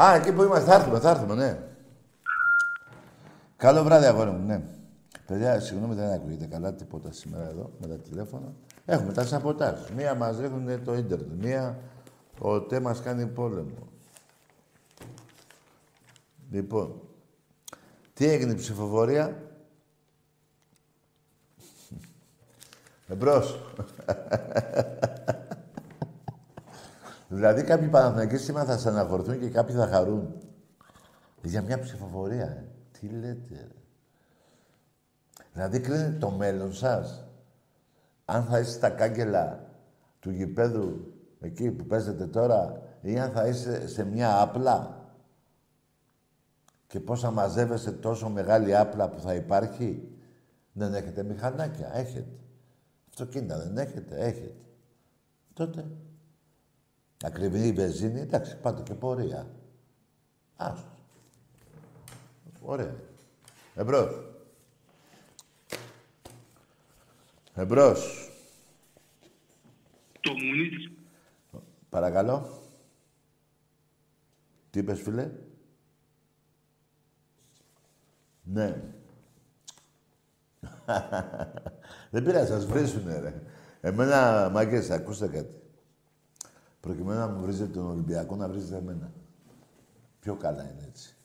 [0.00, 0.70] Α, εκεί που είμαστε.
[0.70, 1.58] Θα έρθουμε, θα έρθουμε, ναι.
[3.56, 4.62] Καλό βράδυ, αγόρι μου, ναι.
[5.26, 8.52] Παιδιά, συγγνώμη, δεν ακούγεται καλά τίποτα σήμερα εδώ με τα τηλέφωνα.
[8.84, 9.88] Έχουμε τα σαποτάζ.
[9.96, 11.44] Μία μας ρίχνουν το ίντερνετ.
[11.44, 11.78] Μία
[12.38, 13.88] ο ΤΕ μας κάνει πόλεμο.
[16.50, 17.00] Λοιπόν,
[18.14, 19.42] τι έγινε η ψηφοφορία;
[23.08, 23.58] Εμπρός.
[27.34, 30.34] Δηλαδή κάποιοι Παναθηναϊκοί σήμερα θα στεναχωρηθούν και κάποιοι θα χαρούν.
[31.42, 32.64] Για μια ψηφοφορία, ε.
[32.92, 33.82] Τι λέτε, ρε.
[35.52, 37.24] Δηλαδή κρίνει το μέλλον σας.
[38.24, 39.72] Αν θα είστε στα κάγκελα
[40.20, 45.04] του γηπέδου εκεί που παίζετε τώρα ή αν θα είστε σε μια άπλα
[46.86, 50.08] και πώς θα μαζεύεστε τόσο μεγάλη άπλα που θα υπάρχει.
[50.72, 51.96] Δεν έχετε μηχανάκια.
[51.96, 52.26] Έχετε.
[53.08, 54.16] Αυτοκίνητα δεν έχετε.
[54.16, 54.54] Έχετε.
[55.52, 55.84] Τότε.
[57.24, 58.20] Ακριβή η βενζίνη.
[58.20, 59.50] Εντάξει, πάτε και πορεία.
[60.56, 60.88] Άστο.
[62.60, 62.94] Ωραία.
[63.74, 64.30] Εμπρός.
[67.54, 68.30] Εμπρός.
[70.20, 70.90] Το μουνί της
[71.88, 72.62] Παρακαλώ.
[74.70, 75.30] Τι είπες, φίλε;
[78.42, 78.82] Ναι.
[82.10, 83.42] Δεν πειράζει, σας βρίσουνε, ρε.
[83.80, 85.63] Εμένα, μάγκες, ακούστε κάτι.
[86.84, 89.12] Προκειμένου να μου βρίζετε τον Ολυμπιακό, να βρίζετε εμένα.
[90.20, 91.16] Πιο καλά είναι έτσι.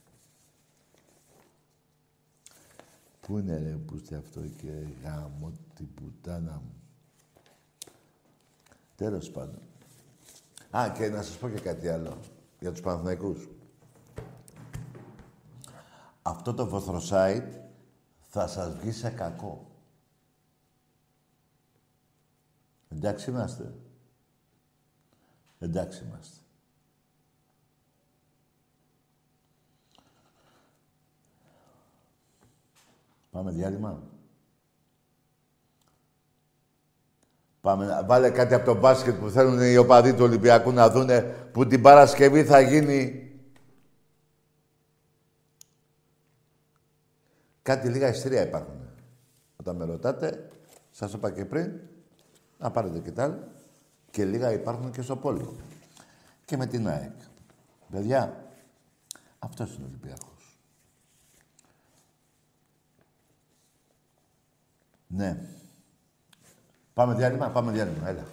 [3.22, 4.72] Πού είναι, ρε, που είστε αυτό και
[5.03, 6.74] γάμο την πουτάνα μου.
[8.95, 9.60] Τέλος πάντων.
[10.78, 12.18] Α, και να σας πω και κάτι άλλο
[12.60, 13.49] για τους Παναθηναϊκούς.
[16.22, 17.53] Αυτό το βοθροσάιτ
[18.20, 19.68] θα σας βγει σε κακό.
[22.89, 23.74] Εντάξει είμαστε.
[25.60, 26.38] Εντάξει είμαστε.
[33.32, 33.89] Πάμε διάλειμμα.
[33.89, 34.03] Πάμε.
[37.62, 41.22] Πάμε, να- βάλε κάτι από το μπάσκετ που θέλουν οι οπαδοί του Ολυμπιακού να δούνε
[41.51, 43.24] που την Παρασκευή θα γίνει.
[47.62, 48.76] Κάτι λίγα ειστήρια υπάρχουν.
[49.55, 50.49] Όταν με ρωτάτε,
[50.91, 51.80] σας είπα και πριν,
[52.57, 53.59] να πάρετε και τα άλλα.
[54.12, 55.55] Και λίγα υπάρχουν και στο πόλο.
[56.45, 57.16] Και με την ΑΕΚ.
[57.91, 58.51] Παιδιά,
[59.39, 60.60] αυτός είναι ο Ολυμπιακός.
[65.07, 65.41] Ναι.
[66.93, 68.24] Πάμε διάλειμμα, πάμε διάλειμμα, έλα.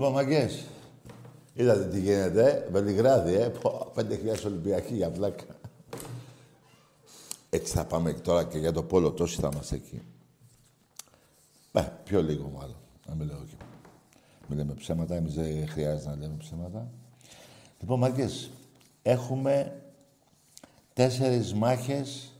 [0.00, 0.64] Λοιπόν, μαγκές,
[1.54, 5.44] είδατε τι γίνεται, ε; Βελιγράδι, ε, Πω, 5.000 Ολυμπιακοί για πλάκα.
[7.50, 10.02] Έτσι θα πάμε τώρα και για το πόλο, τόσοι θα είμαστε εκεί.
[11.72, 12.76] Ε, πιο λίγο μάλλον,
[13.08, 13.54] να μην λέω και.
[14.48, 16.90] Μην λέμε ψέματα, εμείς δεν χρειάζεται να λέμε ψέματα.
[17.80, 18.50] Λοιπόν, μαγκές,
[19.02, 19.82] έχουμε
[20.92, 22.32] τέσσερις μάχες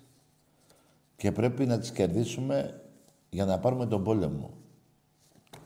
[1.17, 2.83] και πρέπει να τις κερδίσουμε
[3.31, 4.51] για να πάρουμε τον πόλεμο.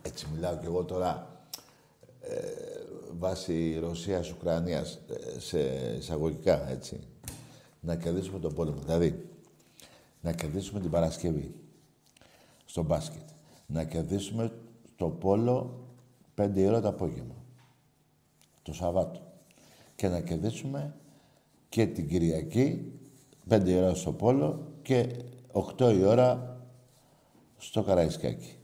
[0.02, 1.33] Έτσι μιλάω κι εγώ τώρα
[2.28, 2.64] ε,
[3.18, 5.00] βάσει Ρωσίας-Ουκρανίας
[5.34, 5.58] ε, σε
[5.98, 7.00] εισαγωγικά, έτσι.
[7.80, 8.80] Να κερδίσουμε τον πόλεμο.
[8.80, 9.28] Δηλαδή,
[10.20, 11.54] να κερδίσουμε την Παρασκευή
[12.64, 13.28] στο μπάσκετ.
[13.66, 14.52] Να κερδίσουμε
[14.96, 15.84] το πόλο
[16.34, 17.34] πέντε ώρα το απόγευμα.
[18.62, 19.20] Το Σαββάτο.
[19.96, 20.94] Και να κερδίσουμε
[21.68, 22.92] και την Κυριακή,
[23.48, 25.06] πέντε ώρα στο πόλο και
[25.52, 26.58] 8 η ώρα
[27.56, 28.56] στο Καραϊσκάκι.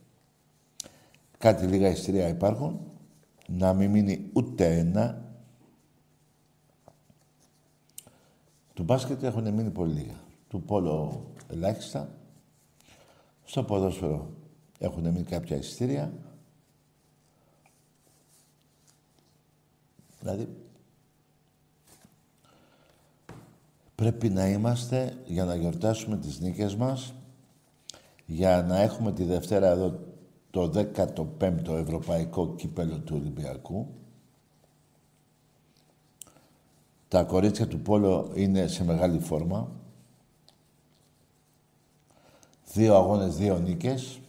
[1.38, 2.80] Κάτι λίγα ιστηρία υπάρχουν,
[3.52, 5.24] να μην μείνει ούτε ένα.
[8.74, 10.20] Του μπάσκετ έχουν μείνει πολύ λίγα.
[10.48, 12.14] Του πόλο ελάχιστα.
[13.44, 14.30] Στο ποδόσφαιρο
[14.78, 16.12] έχουν μείνει κάποια εισιτήρια.
[20.20, 20.48] Δηλαδή,
[23.94, 27.14] πρέπει να είμαστε για να γιορτάσουμε τις νίκες μας,
[28.26, 30.09] για να έχουμε τη Δευτέρα εδώ
[30.50, 33.94] το 15ο Ευρωπαϊκό Κύπελο του Ολυμπιακού.
[37.08, 39.70] Τα κορίτσια του Πόλο είναι σε μεγάλη φόρμα.
[42.72, 44.20] Δύο αγώνες, δύο νίκες.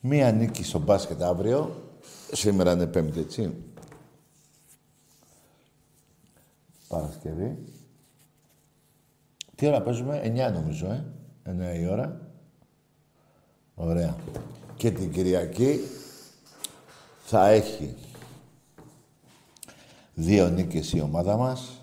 [0.00, 1.82] Μία νίκη στο μπάσκετ αύριο.
[2.32, 3.54] Σήμερα είναι πέμπτη, έτσι.
[6.88, 7.58] Παρασκευή.
[9.54, 11.04] Τι ώρα παίζουμε, 9 νομίζω, ε.
[11.44, 12.20] 9 η ώρα.
[13.74, 14.16] Ωραία.
[14.78, 15.80] Και την Κυριακή
[17.24, 17.94] θα έχει
[20.14, 21.80] δύο νίκες η ομάδα μας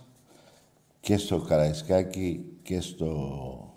[1.00, 3.74] και στο Καραϊσκάκι και στο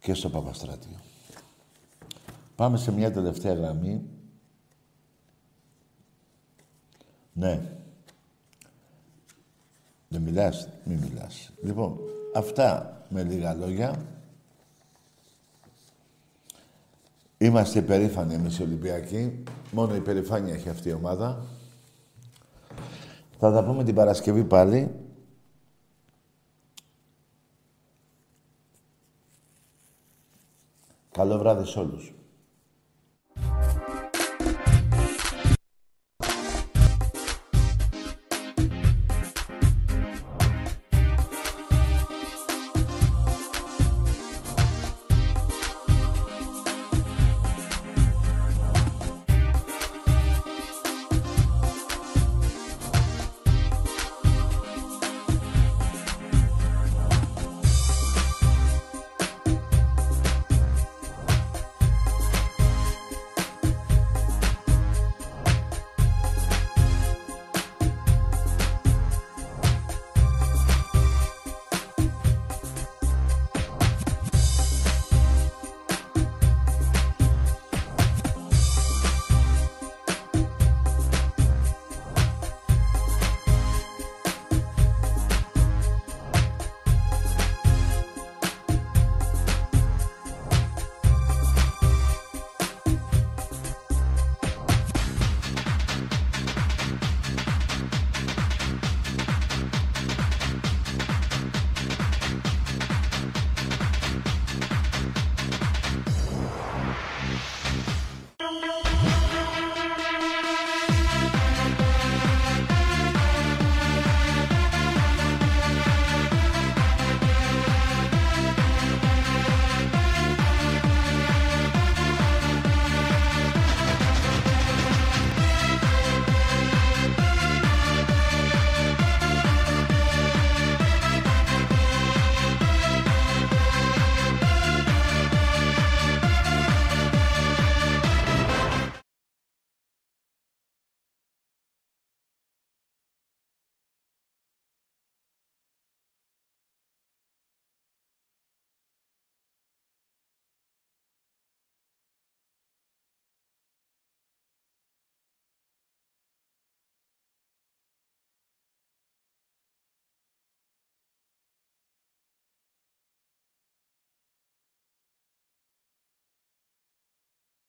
[0.00, 0.96] και στο Παπαστράτιο.
[2.56, 4.02] Πάμε σε μια τελευταία γραμμή.
[7.32, 7.60] Ναι.
[10.08, 11.50] Δεν μιλάς, μη μιλάς.
[11.62, 11.98] Λοιπόν,
[12.34, 14.19] αυτά με λίγα λόγια.
[17.42, 19.42] Είμαστε υπερήφανοι εμείς οι Ολυμπιακοί.
[19.70, 21.44] Μόνο η περηφάνεια έχει αυτή η ομάδα.
[23.38, 24.94] Θα τα πούμε την Παρασκευή πάλι.
[31.10, 32.14] Καλό βράδυ σε όλους.